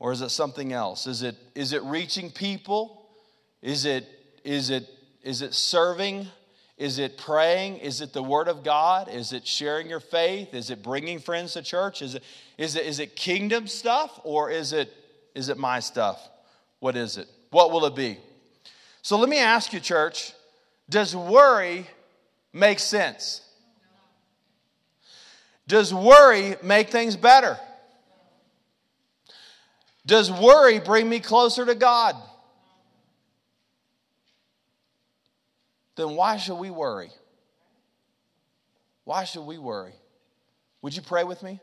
or 0.00 0.10
is 0.12 0.22
it 0.22 0.30
something 0.30 0.72
else? 0.72 1.06
Is 1.06 1.22
it, 1.22 1.36
is 1.54 1.72
it 1.72 1.82
reaching 1.84 2.30
people? 2.30 3.06
Is 3.62 3.84
it, 3.84 4.08
is, 4.42 4.70
it, 4.70 4.88
is 5.22 5.42
it 5.42 5.54
serving? 5.54 6.26
Is 6.78 6.98
it 6.98 7.18
praying? 7.18 7.76
Is 7.76 8.00
it 8.00 8.14
the 8.14 8.22
Word 8.22 8.48
of 8.48 8.64
God? 8.64 9.10
Is 9.10 9.34
it 9.34 9.46
sharing 9.46 9.88
your 9.88 10.00
faith? 10.00 10.54
Is 10.54 10.70
it 10.70 10.82
bringing 10.82 11.18
friends 11.18 11.52
to 11.52 11.62
church? 11.62 12.00
Is 12.00 12.14
it, 12.14 12.24
is 12.56 12.74
it, 12.74 12.86
is 12.86 12.98
it 12.98 13.14
kingdom 13.14 13.66
stuff 13.66 14.18
or 14.24 14.50
is 14.50 14.72
it, 14.72 14.90
is 15.34 15.50
it 15.50 15.58
my 15.58 15.78
stuff? 15.78 16.26
What 16.78 16.96
is 16.96 17.18
it? 17.18 17.28
What 17.50 17.70
will 17.70 17.84
it 17.84 17.94
be? 17.94 18.16
So 19.02 19.18
let 19.18 19.28
me 19.28 19.38
ask 19.38 19.74
you, 19.74 19.80
church 19.80 20.32
does 20.88 21.14
worry 21.14 21.86
make 22.54 22.78
sense? 22.78 23.42
Does 25.68 25.92
worry 25.92 26.56
make 26.62 26.88
things 26.88 27.16
better? 27.16 27.58
Does 30.10 30.28
worry 30.28 30.80
bring 30.80 31.08
me 31.08 31.20
closer 31.20 31.64
to 31.64 31.76
God? 31.76 32.16
Then 35.94 36.16
why 36.16 36.36
should 36.36 36.56
we 36.56 36.68
worry? 36.68 37.10
Why 39.04 39.22
should 39.22 39.42
we 39.42 39.56
worry? 39.56 39.92
Would 40.82 40.96
you 40.96 41.02
pray 41.02 41.22
with 41.22 41.44
me? 41.44 41.60